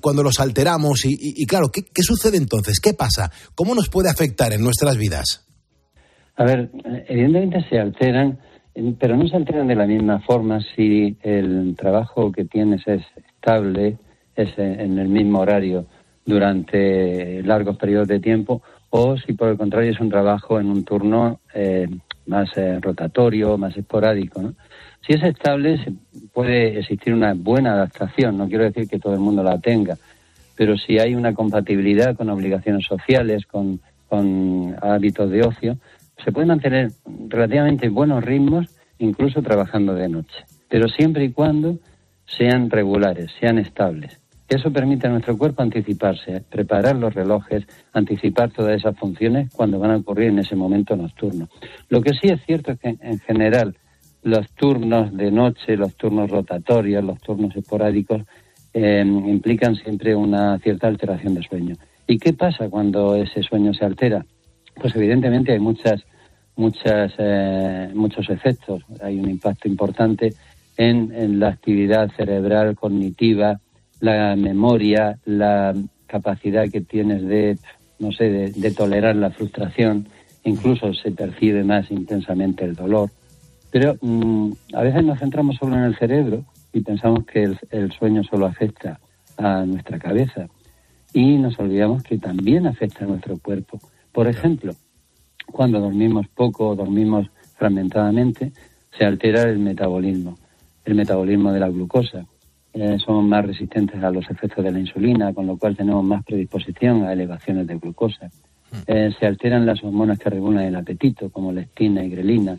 cuando 0.00 0.22
los 0.22 0.40
alteramos? 0.40 1.04
Y, 1.04 1.46
claro, 1.46 1.70
¿qué, 1.70 2.02
sucede 2.02 2.36
entonces? 2.36 2.80
¿Qué 2.80 2.94
pasa? 2.94 3.30
¿Cómo 3.54 3.74
nos 3.74 3.88
puede 3.88 4.08
afectar 4.08 4.52
en 4.52 4.62
nuestras 4.62 4.96
vidas? 4.96 5.46
A 6.36 6.44
ver, 6.44 6.70
evidentemente 7.08 7.66
se 7.68 7.78
alteran, 7.78 8.38
pero 8.98 9.16
no 9.16 9.28
se 9.28 9.36
alteran 9.36 9.68
de 9.68 9.74
la 9.74 9.86
misma 9.86 10.20
forma 10.20 10.60
si 10.74 11.16
el 11.22 11.76
trabajo 11.76 12.32
que 12.32 12.44
tienes 12.44 12.80
es 12.86 13.02
estable, 13.16 13.98
es 14.34 14.48
en 14.56 14.98
el 14.98 15.08
mismo 15.08 15.40
horario 15.40 15.86
durante 16.24 17.42
largos 17.42 17.76
periodos 17.76 18.08
de 18.08 18.20
tiempo 18.20 18.62
o 18.90 19.16
si 19.16 19.32
por 19.32 19.48
el 19.48 19.56
contrario 19.56 19.90
es 19.90 20.00
un 20.00 20.10
trabajo 20.10 20.60
en 20.60 20.68
un 20.68 20.84
turno 20.84 21.40
eh, 21.54 21.88
más 22.26 22.50
eh, 22.56 22.78
rotatorio, 22.80 23.56
más 23.56 23.76
esporádico. 23.76 24.52
Si 25.06 25.14
es 25.14 25.22
estable, 25.22 25.80
puede 26.32 26.78
existir 26.78 27.12
una 27.14 27.34
buena 27.34 27.72
adaptación, 27.72 28.38
no 28.38 28.48
quiero 28.48 28.64
decir 28.64 28.88
que 28.88 28.98
todo 28.98 29.14
el 29.14 29.20
mundo 29.20 29.42
la 29.42 29.58
tenga, 29.58 29.96
pero 30.56 30.76
si 30.76 30.98
hay 30.98 31.14
una 31.14 31.34
compatibilidad 31.34 32.14
con 32.14 32.28
obligaciones 32.30 32.86
sociales, 32.86 33.46
con, 33.46 33.80
con 34.08 34.76
hábitos 34.80 35.30
de 35.30 35.42
ocio, 35.42 35.78
se 36.22 36.30
pueden 36.30 36.48
mantener 36.48 36.92
relativamente 37.28 37.88
buenos 37.88 38.22
ritmos 38.22 38.66
incluso 38.98 39.42
trabajando 39.42 39.94
de 39.94 40.08
noche, 40.08 40.44
pero 40.68 40.86
siempre 40.88 41.24
y 41.24 41.32
cuando 41.32 41.78
sean 42.26 42.70
regulares, 42.70 43.30
sean 43.40 43.58
estables. 43.58 44.21
Eso 44.48 44.70
permite 44.70 45.06
a 45.06 45.10
nuestro 45.10 45.38
cuerpo 45.38 45.62
anticiparse, 45.62 46.42
preparar 46.50 46.96
los 46.96 47.14
relojes, 47.14 47.64
anticipar 47.92 48.50
todas 48.50 48.76
esas 48.76 48.96
funciones 48.98 49.50
cuando 49.54 49.78
van 49.78 49.92
a 49.92 49.96
ocurrir 49.96 50.28
en 50.28 50.40
ese 50.40 50.56
momento 50.56 50.94
nocturno. 50.96 51.48
Lo 51.88 52.02
que 52.02 52.10
sí 52.10 52.28
es 52.28 52.44
cierto 52.44 52.72
es 52.72 52.78
que 52.78 52.96
en 53.00 53.18
general 53.20 53.76
los 54.22 54.50
turnos 54.52 55.16
de 55.16 55.30
noche, 55.30 55.76
los 55.76 55.94
turnos 55.94 56.30
rotatorios, 56.30 57.02
los 57.02 57.20
turnos 57.20 57.56
esporádicos 57.56 58.22
eh, 58.74 59.02
implican 59.06 59.74
siempre 59.76 60.14
una 60.14 60.58
cierta 60.58 60.86
alteración 60.86 61.34
de 61.34 61.42
sueño. 61.42 61.76
¿Y 62.06 62.18
qué 62.18 62.32
pasa 62.32 62.68
cuando 62.68 63.14
ese 63.14 63.42
sueño 63.42 63.72
se 63.74 63.84
altera? 63.84 64.24
Pues 64.74 64.94
evidentemente 64.96 65.52
hay 65.52 65.60
muchas, 65.60 66.02
muchas, 66.56 67.12
eh, 67.18 67.90
muchos 67.94 68.28
efectos. 68.28 68.82
Hay 69.02 69.18
un 69.18 69.30
impacto 69.30 69.68
importante 69.68 70.34
en 70.76 71.38
la 71.38 71.48
actividad 71.48 72.10
cerebral 72.16 72.74
cognitiva, 72.74 73.60
la 74.02 74.34
memoria, 74.34 75.20
la 75.24 75.72
capacidad 76.08 76.68
que 76.68 76.80
tienes 76.80 77.24
de, 77.24 77.56
no 78.00 78.10
sé, 78.10 78.24
de, 78.50 78.70
tolerar 78.72 79.14
la 79.14 79.30
frustración, 79.30 80.08
incluso 80.42 80.92
se 80.92 81.12
percibe 81.12 81.62
más 81.62 81.88
intensamente 81.92 82.64
el 82.64 82.74
dolor. 82.74 83.10
Pero 83.70 83.96
mm, 84.00 84.50
a 84.74 84.82
veces 84.82 85.04
nos 85.04 85.20
centramos 85.20 85.56
solo 85.56 85.76
en 85.76 85.84
el 85.84 85.96
cerebro 85.96 86.44
y 86.72 86.80
pensamos 86.80 87.24
que 87.26 87.44
el, 87.70 87.92
sueño 87.92 88.24
solo 88.24 88.46
afecta 88.46 88.98
a 89.36 89.64
nuestra 89.64 90.00
cabeza 90.00 90.48
y 91.14 91.36
nos 91.36 91.56
olvidamos 91.60 92.02
que 92.02 92.18
también 92.18 92.66
afecta 92.66 93.04
a 93.04 93.08
nuestro 93.08 93.38
cuerpo. 93.38 93.78
Por 94.10 94.26
ejemplo, 94.26 94.74
cuando 95.46 95.78
dormimos 95.78 96.26
poco 96.26 96.70
o 96.70 96.74
dormimos 96.74 97.28
fragmentadamente, 97.56 98.52
se 98.98 99.04
altera 99.04 99.42
el 99.42 99.60
metabolismo, 99.60 100.36
el 100.84 100.96
metabolismo 100.96 101.52
de 101.52 101.60
la 101.60 101.68
glucosa. 101.68 102.26
Eh, 102.74 102.96
somos 103.04 103.24
más 103.24 103.44
resistentes 103.44 104.02
a 104.02 104.10
los 104.10 104.28
efectos 104.30 104.64
de 104.64 104.72
la 104.72 104.78
insulina, 104.78 105.34
con 105.34 105.46
lo 105.46 105.58
cual 105.58 105.76
tenemos 105.76 106.02
más 106.04 106.24
predisposición 106.24 107.04
a 107.04 107.12
elevaciones 107.12 107.66
de 107.66 107.76
glucosa. 107.76 108.30
Hmm. 108.70 108.78
Eh, 108.86 109.14
se 109.18 109.26
alteran 109.26 109.66
las 109.66 109.84
hormonas 109.84 110.18
que 110.18 110.30
regulan 110.30 110.64
el 110.64 110.76
apetito, 110.76 111.30
como 111.30 111.52
leptina 111.52 112.02
y 112.02 112.08
grelina. 112.08 112.56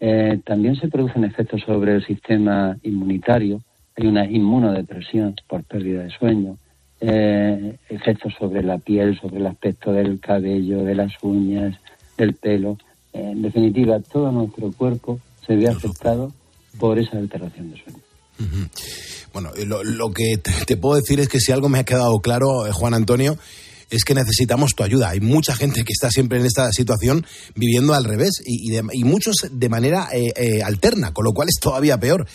Eh, 0.00 0.38
también 0.44 0.76
se 0.76 0.88
producen 0.88 1.24
efectos 1.24 1.62
sobre 1.62 1.94
el 1.94 2.04
sistema 2.04 2.76
inmunitario. 2.82 3.62
Hay 3.96 4.06
una 4.06 4.26
inmunodepresión 4.26 5.34
por 5.48 5.64
pérdida 5.64 6.02
de 6.02 6.10
sueño. 6.10 6.58
efectos 7.00 8.34
sobre 8.36 8.62
la 8.62 8.78
piel, 8.78 9.18
sobre 9.20 9.36
el 9.36 9.46
aspecto 9.46 9.92
del 9.92 10.18
cabello, 10.18 10.82
de 10.82 10.96
las 10.96 11.12
uñas, 11.22 11.78
del 12.16 12.34
pelo. 12.34 12.76
en 13.12 13.40
definitiva, 13.40 14.00
todo 14.00 14.32
nuestro 14.32 14.72
cuerpo 14.72 15.20
se 15.46 15.54
ve 15.54 15.68
afectado 15.68 16.32
por 16.78 16.98
esa 16.98 17.16
alteración 17.18 17.70
de 17.70 17.76
sueño. 17.82 18.00
Bueno, 19.32 19.50
lo, 19.66 20.10
que 20.10 20.38
te, 20.38 20.76
puedo 20.76 20.96
decir 20.96 21.20
es 21.20 21.28
que 21.28 21.40
si 21.40 21.52
algo 21.52 21.68
me 21.68 21.78
ha 21.78 21.84
quedado 21.84 22.18
claro, 22.20 22.66
eh, 22.66 22.72
Juan 22.72 22.94
Antonio, 22.94 23.36
es 23.90 24.04
que 24.04 24.14
necesitamos 24.14 24.74
tu 24.74 24.82
ayuda. 24.82 25.10
Hay 25.10 25.20
mucha 25.20 25.54
gente 25.54 25.82
que 25.84 25.92
está 25.92 26.10
siempre 26.10 26.38
en 26.38 26.46
esta 26.46 26.70
situación 26.72 27.24
viviendo 27.54 27.94
al 27.94 28.04
revés 28.04 28.42
y, 28.44 28.70
muchos 29.04 29.48
de 29.50 29.68
manera 29.68 30.08
eh, 30.12 30.32
eh, 30.36 30.62
alterna, 30.62 31.12
con 31.12 31.24
lo 31.24 31.32
cual 31.32 31.48
es 31.48 31.60
todavía 31.60 31.98
peor. 31.98 32.26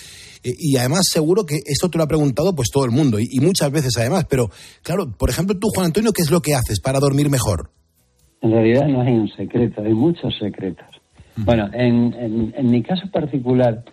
y 0.43 0.77
además 0.77 1.07
seguro 1.09 1.45
que 1.45 1.59
esto 1.65 1.89
te 1.89 1.97
lo 1.97 2.03
ha 2.03 2.07
preguntado 2.07 2.53
pues 2.55 2.69
todo 2.71 2.85
el 2.85 2.91
mundo 2.91 3.19
y, 3.19 3.39
muchas 3.39 3.71
veces 3.71 3.97
además. 3.97 4.25
Pero 4.29 4.49
claro, 4.81 5.11
por 5.11 5.29
ejemplo 5.29 5.57
tú, 5.57 5.69
Juan 5.73 5.87
Antonio, 5.87 6.11
¿qué 6.11 6.21
es 6.21 6.31
lo 6.31 6.41
que 6.41 6.55
haces 6.55 6.79
para 6.79 6.99
dormir 6.99 7.29
mejor? 7.29 7.69
En 8.41 8.51
realidad 8.51 8.87
no 8.87 9.01
hay 9.01 9.13
un 9.13 9.29
secreto, 9.29 9.81
hay 9.81 9.93
muchos 9.93 10.33
secretos. 10.37 10.87
Bueno, 11.35 11.69
en, 11.73 12.53
en, 12.55 12.69
mi 12.69 12.83
caso 12.83 13.09
particular 13.11 13.83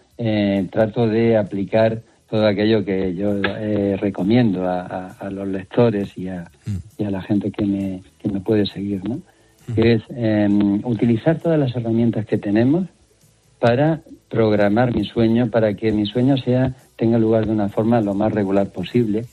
trato 0.70 1.06
de 1.06 1.38
aplicar 1.38 2.02
todo 2.30 2.46
aquello 2.46 2.84
que 2.84 3.14
yo 3.14 3.34
eh, 3.44 3.96
recomiendo 4.00 4.68
a, 4.68 5.28
los 5.30 5.48
lectores 5.48 6.16
y 6.16 6.28
a, 6.28 6.48
la 6.98 7.22
gente 7.22 7.50
que 7.50 7.64
me, 7.66 8.02
que 8.20 8.28
me 8.28 8.40
puede 8.40 8.66
seguir, 8.66 9.02
¿no? 9.06 9.20
Que 9.74 9.94
es 9.94 10.02
em, 10.10 10.80
utilizar 10.84 11.38
todas 11.38 11.58
las 11.58 11.74
herramientas 11.74 12.26
que 12.26 12.38
tenemos 12.38 12.86
para 13.58 14.00
programar 14.28 14.94
mi 14.94 15.04
sueño, 15.04 15.50
para 15.50 15.74
que 15.74 15.92
mi 15.92 16.06
sueño 16.06 16.36
sea 16.36 16.74
tenga 16.96 17.18
lugar 17.18 17.46
de 17.46 17.52
una 17.52 17.68
forma 17.68 18.00
lo 18.00 18.14
más 18.14 18.32
regular 18.32 18.70
posible. 18.70 19.26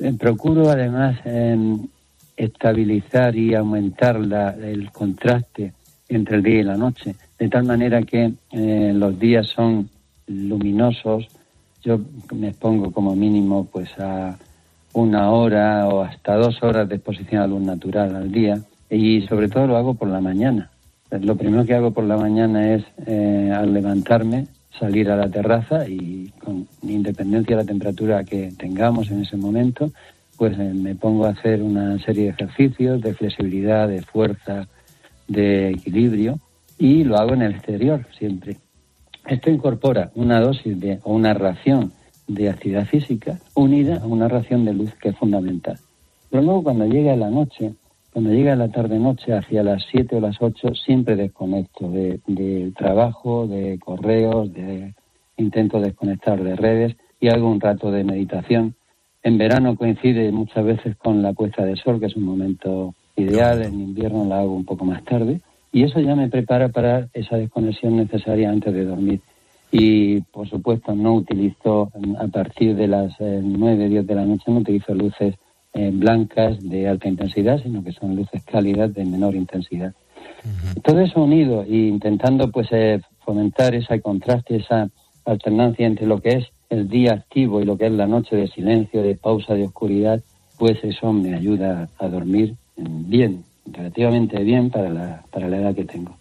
Eh, 0.00 0.12
procuro 0.18 0.70
además 0.70 1.18
em, 1.24 1.86
estabilizar 2.36 3.36
y 3.36 3.54
aumentar 3.54 4.16
el 4.62 4.90
contraste 4.90 5.74
entre 6.08 6.36
el 6.36 6.42
día 6.42 6.60
y 6.60 6.64
la 6.64 6.76
noche, 6.76 7.14
de 7.38 7.48
tal 7.48 7.64
manera 7.64 8.02
que 8.02 8.32
eh, 8.52 8.92
los 8.94 9.18
días 9.18 9.46
son 9.48 9.88
luminosos, 10.26 11.28
yo 11.82 12.00
me 12.32 12.52
pongo 12.52 12.92
como 12.92 13.14
mínimo 13.14 13.66
pues 13.70 13.90
a 13.98 14.36
una 14.92 15.30
hora 15.30 15.88
o 15.88 16.02
hasta 16.02 16.34
dos 16.36 16.62
horas 16.62 16.88
de 16.88 16.96
exposición 16.96 17.42
a 17.42 17.46
luz 17.46 17.62
natural 17.62 18.14
al 18.14 18.30
día 18.30 18.60
y 18.90 19.22
sobre 19.22 19.48
todo 19.48 19.66
lo 19.66 19.76
hago 19.76 19.94
por 19.94 20.08
la 20.08 20.20
mañana. 20.20 20.70
Lo 21.10 21.36
primero 21.36 21.64
que 21.64 21.74
hago 21.74 21.90
por 21.90 22.04
la 22.04 22.16
mañana 22.16 22.74
es 22.74 22.84
eh, 23.06 23.52
al 23.54 23.72
levantarme 23.72 24.46
salir 24.78 25.10
a 25.10 25.16
la 25.16 25.28
terraza 25.28 25.86
y 25.86 26.32
con 26.42 26.66
independencia 26.82 27.56
de 27.56 27.62
la 27.62 27.68
temperatura 27.68 28.24
que 28.24 28.52
tengamos 28.58 29.10
en 29.10 29.22
ese 29.22 29.36
momento, 29.36 29.90
pues 30.36 30.58
eh, 30.58 30.72
me 30.74 30.94
pongo 30.94 31.26
a 31.26 31.30
hacer 31.30 31.62
una 31.62 31.98
serie 31.98 32.24
de 32.24 32.30
ejercicios 32.30 33.00
de 33.02 33.14
flexibilidad, 33.14 33.88
de 33.88 34.02
fuerza, 34.02 34.66
de 35.28 35.70
equilibrio 35.70 36.38
y 36.78 37.04
lo 37.04 37.16
hago 37.16 37.34
en 37.34 37.42
el 37.42 37.52
exterior 37.52 38.06
siempre. 38.18 38.56
Esto 39.26 39.50
incorpora 39.50 40.10
una 40.14 40.40
dosis 40.40 40.78
de, 40.80 40.98
o 41.04 41.14
una 41.14 41.32
ración 41.32 41.92
de 42.26 42.50
actividad 42.50 42.86
física 42.86 43.38
unida 43.54 43.98
a 44.02 44.06
una 44.06 44.28
ración 44.28 44.64
de 44.64 44.74
luz 44.74 44.94
que 44.96 45.10
es 45.10 45.16
fundamental. 45.16 45.78
Pero 46.30 46.42
luego 46.42 46.64
cuando 46.64 46.86
llega 46.86 47.14
la 47.14 47.30
noche, 47.30 47.74
cuando 48.12 48.30
llega 48.30 48.56
la 48.56 48.68
tarde-noche 48.68 49.32
hacia 49.32 49.62
las 49.62 49.84
7 49.90 50.16
o 50.16 50.20
las 50.20 50.36
8, 50.40 50.74
siempre 50.74 51.16
desconecto 51.16 51.88
del 51.88 52.20
de 52.26 52.72
trabajo, 52.76 53.46
de 53.46 53.78
correos, 53.78 54.52
de 54.52 54.94
intento 55.36 55.80
desconectar 55.80 56.42
de 56.42 56.56
redes 56.56 56.96
y 57.20 57.28
hago 57.28 57.48
un 57.48 57.60
rato 57.60 57.90
de 57.90 58.04
meditación. 58.04 58.74
En 59.22 59.38
verano 59.38 59.76
coincide 59.76 60.32
muchas 60.32 60.64
veces 60.64 60.96
con 60.96 61.22
la 61.22 61.32
puesta 61.32 61.64
de 61.64 61.76
sol, 61.76 62.00
que 62.00 62.06
es 62.06 62.16
un 62.16 62.24
momento 62.24 62.94
ideal, 63.16 63.62
en 63.62 63.74
invierno 63.80 64.24
la 64.24 64.40
hago 64.40 64.52
un 64.52 64.64
poco 64.64 64.84
más 64.84 65.04
tarde 65.04 65.40
y 65.72 65.84
eso 65.84 66.00
ya 66.00 66.14
me 66.14 66.28
prepara 66.28 66.68
para 66.68 67.08
esa 67.14 67.36
desconexión 67.36 67.96
necesaria 67.96 68.50
antes 68.50 68.72
de 68.74 68.84
dormir. 68.84 69.20
Y, 69.70 70.20
por 70.20 70.46
supuesto, 70.48 70.94
no 70.94 71.14
utilizo, 71.14 71.90
a 72.18 72.26
partir 72.28 72.76
de 72.76 72.86
las 72.86 73.18
eh, 73.20 73.40
nueve, 73.42 73.88
10 73.88 74.06
de 74.06 74.14
la 74.14 74.26
noche, 74.26 74.44
no 74.48 74.58
utilizo 74.58 74.94
luces 74.94 75.34
eh, 75.72 75.90
blancas 75.90 76.60
de 76.60 76.86
alta 76.86 77.08
intensidad, 77.08 77.62
sino 77.62 77.82
que 77.82 77.92
son 77.92 78.14
luces 78.14 78.44
cálidas 78.44 78.92
de 78.92 79.06
menor 79.06 79.34
intensidad. 79.34 79.94
Todo 80.84 81.00
eso 81.00 81.22
unido 81.22 81.62
e 81.62 81.74
intentando 81.74 82.50
pues 82.50 82.68
eh, 82.72 83.00
fomentar 83.24 83.74
ese 83.74 84.00
contraste, 84.02 84.56
esa 84.56 84.90
alternancia 85.24 85.86
entre 85.86 86.06
lo 86.06 86.20
que 86.20 86.30
es 86.30 86.46
el 86.68 86.88
día 86.88 87.14
activo 87.14 87.62
y 87.62 87.64
lo 87.64 87.78
que 87.78 87.86
es 87.86 87.92
la 87.92 88.06
noche 88.06 88.36
de 88.36 88.48
silencio, 88.48 89.02
de 89.02 89.14
pausa, 89.14 89.54
de 89.54 89.64
oscuridad, 89.64 90.20
pues 90.58 90.84
eso 90.84 91.12
me 91.14 91.34
ayuda 91.34 91.88
a 91.98 92.08
dormir 92.08 92.56
bien, 92.76 93.44
relativamente 93.66 94.42
bien 94.42 94.70
para 94.70 94.88
la, 94.88 95.24
para 95.30 95.48
la 95.48 95.58
edad 95.58 95.74
que 95.74 95.84
tengo. 95.84 96.16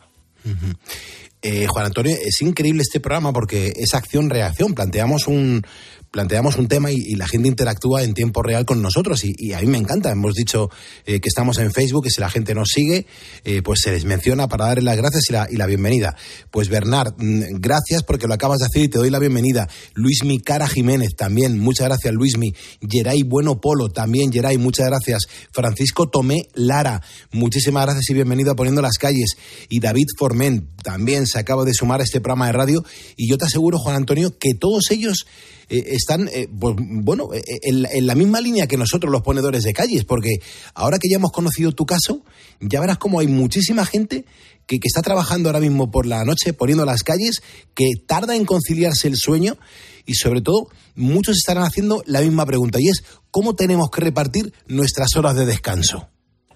Eh, 1.43 1.65
Juan 1.67 1.88
Antonio, 1.88 2.15
es 2.23 2.39
increíble 2.41 2.84
este 2.84 2.99
programa 2.99 3.34
porque 3.34 3.73
es 3.75 3.95
acción-reacción. 3.95 4.75
Planteamos 4.75 5.27
un, 5.27 5.63
planteamos 6.12 6.58
un 6.58 6.67
tema 6.67 6.91
y, 6.91 7.15
la 7.15 7.27
gente 7.27 7.47
interactúa 7.47 8.04
en 8.04 8.13
tiempo 8.13 8.43
real 8.43 8.65
con 8.65 8.82
nosotros 8.82 9.23
y, 9.23 9.54
a 9.54 9.60
mí 9.62 9.67
me 9.67 9.77
encanta. 9.77 10.12
Hemos 10.12 10.36
dicho 10.36 10.69
eh, 11.06 11.19
que 11.19 11.30
estamos 11.30 11.58
en 11.58 11.71
Facebook, 11.71 12.04
que 12.04 12.10
si 12.10 12.21
la 12.21 12.30
gente 12.30 12.54
nos 12.54 12.69
sigue, 12.69 13.08
eh, 13.43 13.62
pues 13.63 13.80
se 13.82 13.91
les 13.91 14.06
menciona 14.06 14.47
para 14.47 14.65
darle 14.65 14.84
las 14.84 14.97
gracias 14.97 15.23
y 15.49 15.58
la, 15.58 15.65
bienvenida. 15.65 16.15
Pues 16.51 16.69
Bernard, 16.69 17.13
mm, 17.17 17.60
gracias 17.60 18.04
porque 18.04 18.27
lo 18.27 18.34
acabas 18.34 18.60
de 18.60 18.65
hacer 18.65 18.84
y 18.84 18.88
te 18.89 18.97
doy 18.97 19.10
la 19.10 19.19
bienvenida. 19.19 19.67
Luismi 19.93 20.39
Cara 20.41 20.67
Jiménez, 20.67 21.15
también, 21.15 21.58
muchas 21.58 21.88
gracias 21.88 22.13
Luismi. 22.13 22.54
Geray 22.88 23.23
Bueno 23.23 23.62
Polo, 23.62 23.89
también 23.89 24.32
Geray, 24.32 24.58
muchas 24.58 24.88
gracias. 24.88 25.23
Francisco 25.51 26.10
Tomé 26.10 26.49
Lara, 26.54 27.01
muchísimas 27.32 27.86
gracias 27.86 28.10
y 28.10 28.13
bienvenido 28.13 28.51
a 28.51 28.56
Poniendo 28.56 28.82
las 28.82 28.97
Calles. 28.97 29.38
Y 29.69 29.80
David 29.80 30.08
Formen, 30.17 30.69
también 30.84 31.25
se 31.32 31.39
acaba 31.39 31.65
de 31.65 31.74
sumar 31.74 32.02
a 32.02 32.04
este 32.04 32.22
programa 32.22 32.48
de 32.48 32.54
radio. 32.54 32.86
Y 33.15 33.30
yo 33.30 33.38
te 33.38 33.46
aseguro, 33.46 33.80
Juan 33.80 33.96
Antonio, 33.96 34.38
que 34.38 34.54
todos 34.54 34.91
ellos 34.91 35.26
eh, 35.70 35.84
están, 35.88 36.30
eh, 36.34 36.48
pues, 36.60 36.76
bueno, 36.78 37.34
eh, 37.34 37.41
en, 37.63 38.06
la 38.06 38.15
misma 38.15 38.41
línea 38.41 38.67
que 38.67 38.78
nosotros 38.78 39.12
los 39.12 39.22
ponedores 39.22 39.63
de 39.63 39.74
calles, 39.74 40.04
porque 40.06 40.39
ahora 40.74 41.00
que 41.00 41.10
ya 41.10 41.15
hemos 41.15 41.32
conocido 41.32 41.72
tu 41.72 41.86
caso, 41.86 42.24
ya 42.60 42.80
verás 42.82 42.98
cómo 42.98 43.20
hay 43.20 43.28
muchísima 43.28 43.86
gente 43.86 44.26
que, 44.67 44.80
que 44.80 44.88
está 44.88 45.02
trabajando 45.02 45.50
ahora 45.50 45.60
mismo 45.60 45.89
por 45.89 46.06
la 46.06 46.24
noche 46.26 46.54
poniendo 46.54 46.86
las 46.86 47.04
calles, 47.04 47.41
que 47.74 47.88
tarda 48.06 48.36
en 48.36 48.46
conciliarse 48.46 49.08
el 49.08 49.15
sueño. 49.15 49.58
Y 50.06 50.15
sobre 50.15 50.41
todo 50.41 50.67
muchos 50.96 51.38
estarán 51.38 51.63
haciendo 51.63 52.04
la 52.06 52.22
misma 52.22 52.46
pregunta 52.46 52.80
y 52.82 52.89
es 52.89 53.04
¿cómo 53.30 53.56
tenemos 53.56 53.89
que 53.91 54.02
repartir 54.02 54.54
nuestras 54.67 55.15
horas 55.15 55.36
de 55.36 55.46
descanso? 55.46 56.10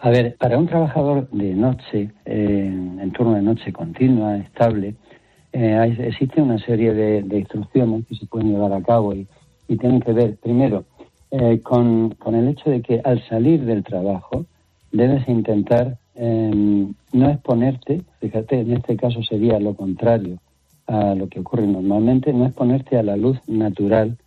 A 0.06 0.12
ver, 0.12 0.36
para 0.38 0.60
un 0.60 0.68
trabajador 0.68 1.28
de 1.32 1.56
noche, 1.56 2.12
en 2.26 3.12
turno 3.14 3.34
de 3.34 3.42
noche 3.42 3.74
continua, 3.74 4.38
estable, 4.38 4.94
eh, 5.52 5.96
existe 5.98 6.44
una 6.44 6.60
serie 6.60 6.94
de, 6.94 7.40
instrucciones 7.40 8.06
que 8.06 8.14
se 8.14 8.28
pueden 8.28 8.52
llevar 8.52 8.72
a 8.74 8.84
cabo 8.84 9.16
y, 9.16 9.28
tienen 9.80 10.02
que 10.02 10.14
ver, 10.14 10.36
primero, 10.36 10.86
eh, 11.32 11.60
con, 11.62 12.16
el 12.24 12.48
hecho 12.50 12.70
de 12.70 12.84
que 12.84 13.02
al 13.04 13.28
salir 13.28 13.66
del 13.66 13.84
trabajo 13.84 14.46
debes 14.92 15.28
intentar 15.28 15.98
em, 16.14 16.94
no 17.12 17.32
exponerte, 17.32 18.04
fíjate, 18.20 18.60
en 18.60 18.74
este 18.74 18.98
caso 18.98 19.24
sería 19.24 19.60
lo 19.60 19.74
contrario 19.74 20.38
a 20.86 21.16
lo 21.16 21.30
que 21.30 21.40
ocurre 21.40 21.66
normalmente, 21.66 22.32
no 22.32 22.46
exponerte 22.46 23.00
a 23.00 23.02
la 23.02 23.18
luz 23.18 23.40
natural 23.48 24.20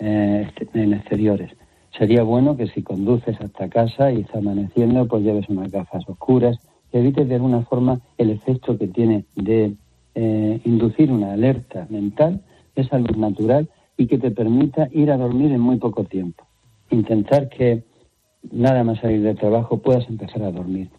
eh, 0.00 0.50
en 0.74 0.94
exteriores. 0.94 1.52
Sería 1.98 2.22
bueno 2.22 2.56
que 2.56 2.66
si 2.68 2.82
conduces 2.82 3.40
hasta 3.40 3.68
casa 3.68 4.12
y 4.12 4.20
está 4.20 4.38
amaneciendo, 4.38 5.06
pues 5.06 5.22
lleves 5.22 5.48
unas 5.48 5.70
gafas 5.70 6.06
oscuras, 6.06 6.58
evites 6.92 7.26
de 7.26 7.36
alguna 7.36 7.62
forma 7.62 8.00
el 8.18 8.30
efecto 8.30 8.76
que 8.76 8.88
tiene 8.88 9.24
de 9.34 9.74
eh, 10.14 10.60
inducir 10.64 11.10
una 11.10 11.32
alerta 11.32 11.86
mental, 11.88 12.42
esa 12.74 12.98
luz 12.98 13.16
natural 13.16 13.68
y 13.96 14.06
que 14.08 14.18
te 14.18 14.30
permita 14.30 14.88
ir 14.92 15.10
a 15.10 15.16
dormir 15.16 15.52
en 15.52 15.60
muy 15.60 15.76
poco 15.76 16.04
tiempo. 16.04 16.44
Intentar 16.90 17.48
que 17.48 17.84
nada 18.52 18.84
más 18.84 19.00
salir 19.00 19.22
del 19.22 19.38
trabajo 19.38 19.78
puedas 19.78 20.06
empezar 20.08 20.42
a 20.42 20.52
dormir. 20.52 20.90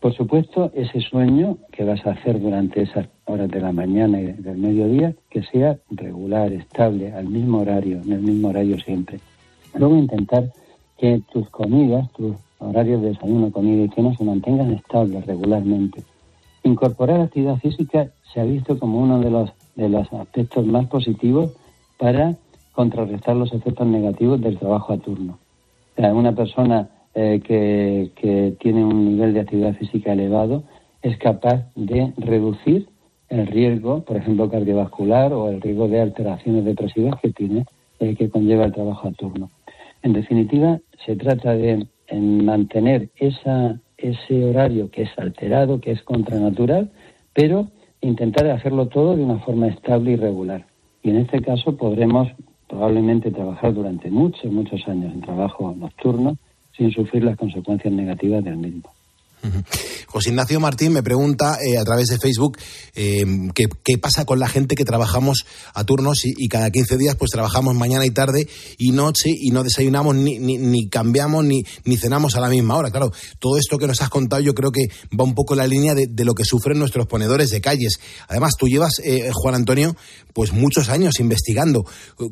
Por 0.00 0.14
supuesto, 0.14 0.70
ese 0.74 1.00
sueño 1.00 1.58
que 1.72 1.82
vas 1.82 2.06
a 2.06 2.12
hacer 2.12 2.40
durante 2.40 2.82
esas 2.82 3.08
horas 3.24 3.50
de 3.50 3.60
la 3.60 3.72
mañana 3.72 4.20
y 4.20 4.26
del 4.26 4.58
mediodía, 4.58 5.14
que 5.28 5.42
sea 5.42 5.78
regular, 5.90 6.52
estable, 6.52 7.12
al 7.12 7.26
mismo 7.26 7.58
horario, 7.58 8.00
en 8.02 8.12
el 8.12 8.20
mismo 8.20 8.48
horario 8.48 8.78
siempre. 8.78 9.18
Luego 9.74 9.96
intentar 9.96 10.52
que 10.96 11.20
tus 11.32 11.48
comidas, 11.50 12.10
tus 12.12 12.36
horarios 12.58 13.02
de 13.02 13.08
desayuno, 13.10 13.52
comida 13.52 13.84
y 13.84 13.88
cena 13.88 14.16
se 14.16 14.24
mantengan 14.24 14.72
estables 14.72 15.24
regularmente. 15.26 16.02
Incorporar 16.64 17.20
actividad 17.20 17.56
física 17.56 18.10
se 18.32 18.40
ha 18.40 18.44
visto 18.44 18.78
como 18.78 18.98
uno 18.98 19.20
de 19.20 19.30
los, 19.30 19.50
de 19.76 19.88
los 19.88 20.12
aspectos 20.12 20.66
más 20.66 20.86
positivos 20.86 21.52
para 21.98 22.36
contrarrestar 22.72 23.36
los 23.36 23.52
efectos 23.52 23.86
negativos 23.86 24.40
del 24.40 24.58
trabajo 24.58 24.92
a 24.92 24.98
turno. 24.98 25.38
una 25.96 26.34
persona 26.34 26.88
eh, 27.14 27.40
que, 27.44 28.10
que 28.16 28.54
tiene 28.60 28.84
un 28.84 29.04
nivel 29.04 29.34
de 29.34 29.40
actividad 29.40 29.74
física 29.74 30.12
elevado 30.12 30.62
es 31.02 31.16
capaz 31.18 31.64
de 31.74 32.12
reducir 32.16 32.88
el 33.28 33.46
riesgo, 33.46 34.00
por 34.04 34.16
ejemplo, 34.16 34.50
cardiovascular 34.50 35.32
o 35.32 35.48
el 35.48 35.60
riesgo 35.60 35.88
de 35.88 36.00
alteraciones 36.00 36.64
depresivas 36.64 37.20
que 37.20 37.30
tiene, 37.30 37.66
eh, 38.00 38.14
que 38.14 38.30
conlleva 38.30 38.64
el 38.64 38.72
trabajo 38.72 39.08
a 39.08 39.12
turno. 39.12 39.50
En 40.02 40.12
definitiva, 40.12 40.78
se 41.04 41.16
trata 41.16 41.54
de 41.54 41.86
mantener 42.12 43.10
esa, 43.16 43.78
ese 43.96 44.44
horario 44.44 44.90
que 44.90 45.02
es 45.02 45.10
alterado, 45.18 45.80
que 45.80 45.92
es 45.92 46.02
contranatural, 46.02 46.90
pero 47.34 47.68
intentar 48.00 48.46
hacerlo 48.50 48.86
todo 48.86 49.16
de 49.16 49.24
una 49.24 49.38
forma 49.38 49.68
estable 49.68 50.12
y 50.12 50.16
regular. 50.16 50.66
Y 51.02 51.10
en 51.10 51.16
este 51.16 51.40
caso 51.40 51.76
podremos 51.76 52.28
probablemente 52.68 53.30
trabajar 53.30 53.74
durante 53.74 54.10
muchos, 54.10 54.50
muchos 54.52 54.86
años 54.88 55.12
en 55.12 55.22
trabajo 55.22 55.74
nocturno 55.76 56.36
sin 56.76 56.90
sufrir 56.92 57.24
las 57.24 57.36
consecuencias 57.36 57.92
negativas 57.92 58.44
del 58.44 58.56
mismo. 58.56 58.97
José 60.06 60.30
Ignacio 60.30 60.58
Martín 60.58 60.92
me 60.92 61.02
pregunta 61.02 61.58
eh, 61.62 61.78
a 61.78 61.84
través 61.84 62.08
de 62.08 62.18
Facebook 62.18 62.58
eh, 62.94 63.24
qué, 63.54 63.98
pasa 63.98 64.24
con 64.24 64.38
la 64.38 64.48
gente 64.48 64.74
que 64.74 64.84
trabajamos 64.84 65.44
a 65.74 65.84
turnos 65.84 66.24
y, 66.24 66.48
cada 66.48 66.70
15 66.70 66.96
días 66.96 67.14
pues 67.14 67.30
trabajamos 67.30 67.74
mañana 67.74 68.06
y 68.06 68.10
tarde 68.10 68.48
y 68.78 68.92
noche 68.92 69.30
y 69.30 69.50
no 69.50 69.62
desayunamos 69.62 70.16
ni, 70.16 70.38
ni, 70.38 70.88
cambiamos 70.88 71.44
ni, 71.44 71.62
ni, 71.84 71.96
cenamos 71.96 72.36
a 72.36 72.40
la 72.40 72.48
misma 72.48 72.76
hora. 72.76 72.90
Claro, 72.90 73.12
todo 73.38 73.58
esto 73.58 73.78
que 73.78 73.86
nos 73.86 74.00
has 74.00 74.08
contado 74.08 74.40
yo 74.40 74.54
creo 74.54 74.72
que 74.72 74.88
va 75.18 75.24
un 75.24 75.34
poco 75.34 75.54
en 75.54 75.58
la 75.58 75.66
línea 75.66 75.94
de, 75.94 76.24
lo 76.24 76.34
que 76.34 76.44
sufren 76.44 76.78
nuestros 76.78 77.06
ponedores 77.06 77.50
de 77.50 77.60
calles. 77.60 78.00
Además, 78.28 78.54
tú 78.58 78.66
llevas, 78.66 78.94
eh, 79.04 79.30
Juan 79.32 79.54
Antonio, 79.54 79.94
pues 80.32 80.52
muchos 80.52 80.88
años 80.88 81.20
investigando. 81.20 81.84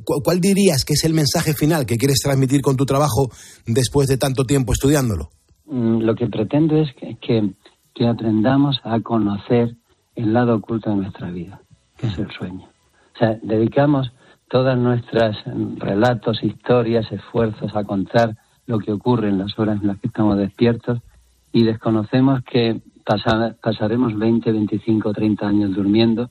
¿Cuál 0.04 0.40
dirías 0.40 0.84
que 0.84 0.94
es 0.94 1.04
el 1.04 1.14
mensaje 1.14 1.54
final 1.54 1.86
que 1.86 1.96
quieres 1.96 2.18
transmitir 2.22 2.62
con 2.62 2.76
tu 2.76 2.86
trabajo 2.86 3.30
después 3.66 4.08
de 4.08 4.16
tanto 4.16 4.44
tiempo 4.44 4.72
estudiándolo? 4.72 5.30
Mm, 5.66 6.02
lo 6.02 6.14
que 6.14 6.26
pretendo 6.26 6.76
es 6.76 6.92
que, 6.94 7.50
aprendamos 8.06 8.80
a 8.84 9.00
conocer 9.00 9.74
el 10.14 10.32
lado 10.32 10.56
oculto 10.56 10.90
de 10.90 10.96
nuestra 10.96 11.30
vida, 11.30 11.60
que 11.96 12.08
es 12.08 12.18
el 12.18 12.30
sueño. 12.30 12.66
O 13.14 13.18
sea, 13.18 13.38
dedicamos 13.42 14.12
todas 14.48 14.78
nuestras 14.78 15.36
relatos, 15.78 16.42
historias, 16.42 17.10
esfuerzos 17.10 17.74
a 17.74 17.84
contar 17.84 18.36
lo 18.66 18.78
que 18.78 18.92
ocurre 18.92 19.28
en 19.28 19.38
las 19.38 19.58
horas 19.58 19.80
en 19.80 19.88
las 19.88 19.98
que 19.98 20.08
estamos 20.08 20.36
despiertos 20.36 21.00
y 21.52 21.64
desconocemos 21.64 22.42
que 22.44 22.80
pasaremos 23.62 24.16
20, 24.16 24.52
25, 24.52 25.12
30 25.12 25.48
años 25.48 25.74
durmiendo 25.74 26.28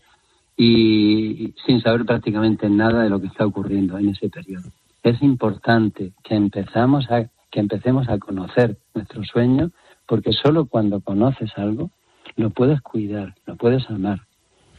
y 0.55 1.53
sin 1.65 1.81
saber 1.81 2.05
prácticamente 2.05 2.69
nada 2.69 3.03
de 3.03 3.09
lo 3.09 3.19
que 3.19 3.27
está 3.27 3.45
ocurriendo 3.45 3.97
en 3.97 4.09
ese 4.09 4.29
periodo. 4.29 4.69
Es 5.03 5.21
importante 5.21 6.13
que 6.23 6.35
empezamos 6.35 7.09
a 7.09 7.27
que 7.55 7.61
empecemos 7.61 8.09
a 8.09 8.19
conocer 8.19 8.77
nuestro 8.93 9.23
sueño, 9.23 9.71
porque 10.05 10.33
solo 10.33 10.65
cuando 10.65 10.99
conoces 10.99 11.57
algo 11.57 11.89
lo 12.35 12.49
puedes 12.49 12.81
cuidar, 12.81 13.33
lo 13.45 13.55
puedes 13.55 13.89
amar. 13.89 14.19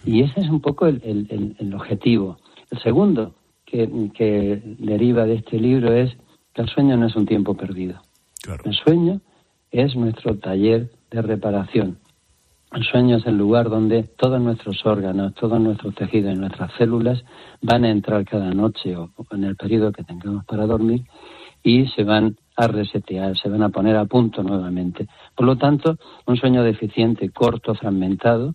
Y 0.05 0.23
ese 0.23 0.41
es 0.41 0.51
un 0.51 0.61
poco 0.61 0.87
el, 0.87 1.73
objetivo. 1.75 2.37
El 2.71 2.79
segundo 2.81 3.35
que, 3.65 3.89
deriva 4.79 5.25
de 5.25 5.37
este 5.37 5.59
libro 5.59 5.91
es 5.91 6.19
que 6.53 6.61
el 6.61 6.69
sueño 6.69 6.99
no 6.99 7.07
es 7.07 7.17
un 7.17 7.25
tiempo 7.25 7.55
perdido. 7.55 8.03
El 8.63 8.75
sueño 8.75 9.23
es 9.71 9.97
nuestro 9.97 10.37
taller 10.37 10.91
de 11.11 11.23
reparación. 11.23 11.97
El 12.73 12.85
sueño 12.85 13.17
es 13.17 13.27
el 13.27 13.39
lugar 13.39 13.71
donde 13.71 14.03
todos 14.03 14.39
nuestros 14.39 14.85
órganos, 14.85 15.33
todos 15.35 15.59
nuestros 15.59 15.95
tejidos 15.95 16.35
y 16.35 16.39
nuestras 16.39 16.71
células 16.77 17.25
van 17.63 17.85
a 17.85 17.91
entrar 17.91 18.27
cada 18.27 18.53
noche 18.53 18.95
o 18.95 19.09
en 19.31 19.45
el 19.45 19.57
periodo 19.57 19.93
que 19.93 20.05
tengamos 20.05 20.45
para 20.45 20.67
dormir 20.67 21.05
y 21.63 21.87
se 21.89 22.05
van 22.05 22.37
a 22.57 22.67
resetear, 22.67 23.37
se 23.37 23.49
van 23.49 23.63
a 23.63 23.69
poner 23.69 23.97
a 23.97 24.07
punto 24.07 24.43
nuevamente. 24.43 25.07
Por 25.35 25.47
lo 25.47 25.57
tanto, 25.57 25.99
un 26.27 26.37
sueño 26.37 26.63
deficiente, 26.63 27.31
corto, 27.31 27.75
fragmentado, 27.75 28.55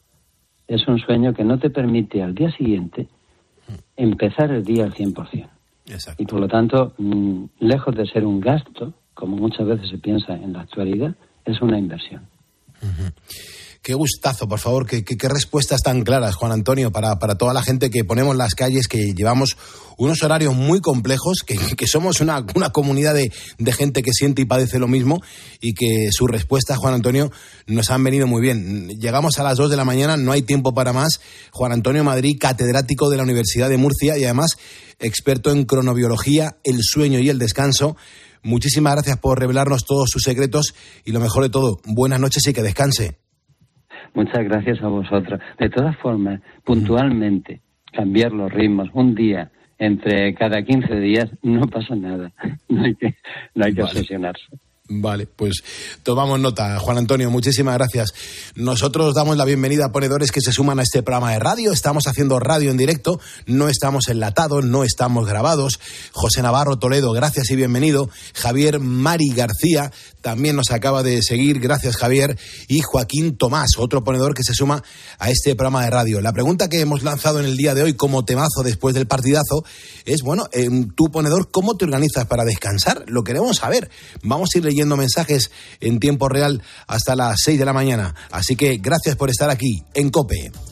es 0.68 0.88
un 0.88 1.00
sueño 1.00 1.34
que 1.34 1.44
no 1.44 1.60
te 1.60 1.70
permite 1.70 2.24
al 2.24 2.34
día 2.34 2.52
siguiente 2.52 3.08
empezar 3.96 4.52
el 4.52 4.64
día 4.64 4.86
al 4.86 4.94
100%. 4.94 5.48
Exacto. 5.88 6.24
Y 6.24 6.26
por 6.26 6.40
lo 6.40 6.48
tanto, 6.48 6.94
mm, 6.98 7.44
lejos 7.60 7.96
de 7.96 8.06
ser 8.06 8.26
un 8.26 8.40
gasto, 8.40 8.94
como 9.14 9.38
muchas 9.38 9.68
veces 9.68 9.90
se 9.90 9.98
piensa 9.98 10.34
en 10.34 10.54
la 10.54 10.62
actualidad, 10.62 11.16
es 11.46 11.62
una 11.62 11.78
inversión. 11.78 12.28
Qué 13.84 13.96
gustazo, 13.96 14.48
por 14.48 14.60
favor, 14.60 14.86
qué, 14.86 15.04
respuestas 15.28 15.82
tan 15.82 16.04
claras, 16.04 16.36
Juan 16.36 16.52
Antonio, 16.52 16.92
para, 16.92 17.18
para, 17.18 17.34
toda 17.34 17.52
la 17.52 17.64
gente 17.64 17.90
que 17.90 18.04
ponemos 18.04 18.36
las 18.36 18.54
calles, 18.54 18.88
que 18.88 19.16
llevamos 19.16 19.58
unos 19.98 20.22
horarios 20.22 20.54
muy 20.54 20.82
complejos, 20.82 21.40
que, 21.44 21.88
somos 21.88 22.22
una, 22.22 22.46
una 22.54 22.70
comunidad 22.70 23.16
de, 23.16 23.32
de, 23.58 23.72
gente 23.74 24.04
que 24.04 24.14
siente 24.14 24.44
y 24.44 24.46
padece 24.46 24.78
lo 24.78 24.88
mismo 24.88 25.20
y 25.62 25.74
que 25.74 26.10
sus 26.12 26.30
respuestas, 26.30 26.78
Juan 26.78 26.94
Antonio, 26.94 27.32
nos 27.66 27.90
han 27.90 28.04
venido 28.04 28.28
muy 28.28 28.40
bien. 28.40 28.88
Llegamos 29.00 29.40
a 29.40 29.44
las 29.44 29.58
dos 29.58 29.72
de 29.72 29.78
la 29.78 29.84
mañana, 29.84 30.16
no 30.16 30.32
hay 30.32 30.44
tiempo 30.44 30.76
para 30.76 30.94
más. 30.94 31.20
Juan 31.50 31.72
Antonio 31.72 32.04
Madrid, 32.04 32.38
catedrático 32.40 33.10
de 33.10 33.18
la 33.18 33.24
Universidad 33.24 33.68
de 33.68 33.78
Murcia 33.78 34.16
y 34.16 34.26
además 34.26 34.58
experto 35.00 35.50
en 35.50 35.66
cronobiología, 35.66 36.56
el 36.64 36.84
sueño 36.84 37.18
y 37.18 37.30
el 37.30 37.40
descanso. 37.40 37.98
Muchísimas 38.44 38.94
gracias 38.94 39.18
por 39.18 39.40
revelarnos 39.40 39.86
todos 39.86 40.12
sus 40.12 40.22
secretos 40.22 40.76
y 41.04 41.14
lo 41.14 41.20
mejor 41.20 41.42
de 41.42 41.50
todo, 41.50 41.80
buenas 41.86 42.20
noches 42.20 42.46
y 42.46 42.54
que 42.54 42.62
descanse. 42.62 43.21
Muchas 44.14 44.44
gracias 44.44 44.82
a 44.82 44.88
vosotros. 44.88 45.40
De 45.58 45.70
todas 45.70 45.96
formas, 45.98 46.42
puntualmente, 46.64 47.62
cambiar 47.94 48.32
los 48.32 48.52
ritmos 48.52 48.90
un 48.94 49.16
día 49.16 49.52
entre 49.82 50.34
cada 50.36 50.62
15 50.64 50.96
días 51.00 51.30
no 51.42 51.68
pasa 51.68 51.96
nada. 51.96 52.32
No 52.70 52.84
hay 52.86 52.96
que, 52.96 53.16
no 53.54 53.66
hay 53.66 53.74
que 53.74 53.84
obsesionarse. 53.84 54.46
Vale, 54.94 55.26
pues 55.26 55.64
tomamos 56.04 56.40
nota. 56.40 56.78
Juan 56.80 56.98
Antonio, 56.98 57.30
muchísimas 57.30 57.76
gracias. 57.76 58.14
Nosotros 58.56 59.14
damos 59.14 59.38
la 59.38 59.46
bienvenida 59.46 59.86
a 59.86 59.92
ponedores 59.92 60.32
que 60.32 60.42
se 60.42 60.52
suman 60.52 60.80
a 60.80 60.84
este 60.84 61.02
programa 61.02 61.32
de 61.32 61.40
radio. 61.40 61.72
Estamos 61.72 62.08
haciendo 62.08 62.40
radio 62.40 62.72
en 62.72 62.78
directo, 62.78 63.20
no 63.46 63.70
estamos 63.70 64.10
enlatados, 64.10 64.66
no 64.66 64.84
estamos 64.84 65.28
grabados. 65.28 65.80
José 66.12 66.42
Navarro 66.42 66.78
Toledo, 66.78 67.12
gracias 67.14 67.50
y 67.52 67.56
bienvenido. 67.56 68.10
Javier 68.34 68.80
Mari 68.80 69.30
García, 69.34 69.92
también 70.22 70.56
nos 70.56 70.72
acaba 70.72 71.04
de 71.04 71.22
seguir, 71.22 71.60
gracias 71.60 71.98
Javier, 71.98 72.38
y 72.68 72.82
Joaquín 72.82 73.38
Tomás, 73.38 73.72
otro 73.78 74.04
ponedor 74.04 74.34
que 74.34 74.44
se 74.44 74.54
suma 74.54 74.84
a 75.20 75.30
este 75.30 75.56
programa 75.56 75.84
de 75.84 75.90
radio. 75.90 76.22
La 76.22 76.34
pregunta 76.34 76.70
que 76.70 76.80
hemos 76.80 77.04
lanzado 77.04 77.40
en 77.40 77.46
el 77.46 77.58
día 77.58 77.74
de 77.74 77.84
hoy 77.84 77.94
como 77.94 78.24
temazo 78.24 78.64
después 78.64 78.96
del 78.96 79.08
partidazo 79.08 79.64
es, 80.06 80.22
bueno, 80.22 80.48
en 80.52 80.92
tu 80.92 81.12
ponedor, 81.12 81.50
¿cómo 81.52 81.76
te 81.76 81.86
organizas 81.86 82.26
para 82.26 82.46
descansar? 82.46 83.04
Lo 83.08 83.24
queremos 83.24 83.58
saber. 83.58 83.90
Vamos 84.24 84.50
a 84.54 84.58
ir 84.58 84.66
leyendo 84.66 84.98
mensajes 84.98 85.52
en 85.80 86.00
tiempo 86.00 86.30
real 86.30 86.62
hasta 86.88 87.16
las 87.16 87.38
6 87.44 87.60
de 87.60 87.66
la 87.66 87.74
mañana. 87.74 88.16
Así 88.32 88.56
que 88.56 88.78
gracias 88.78 89.16
por 89.16 89.30
estar 89.30 89.50
aquí 89.50 89.84
en 89.94 90.10
COPE. 90.10 90.71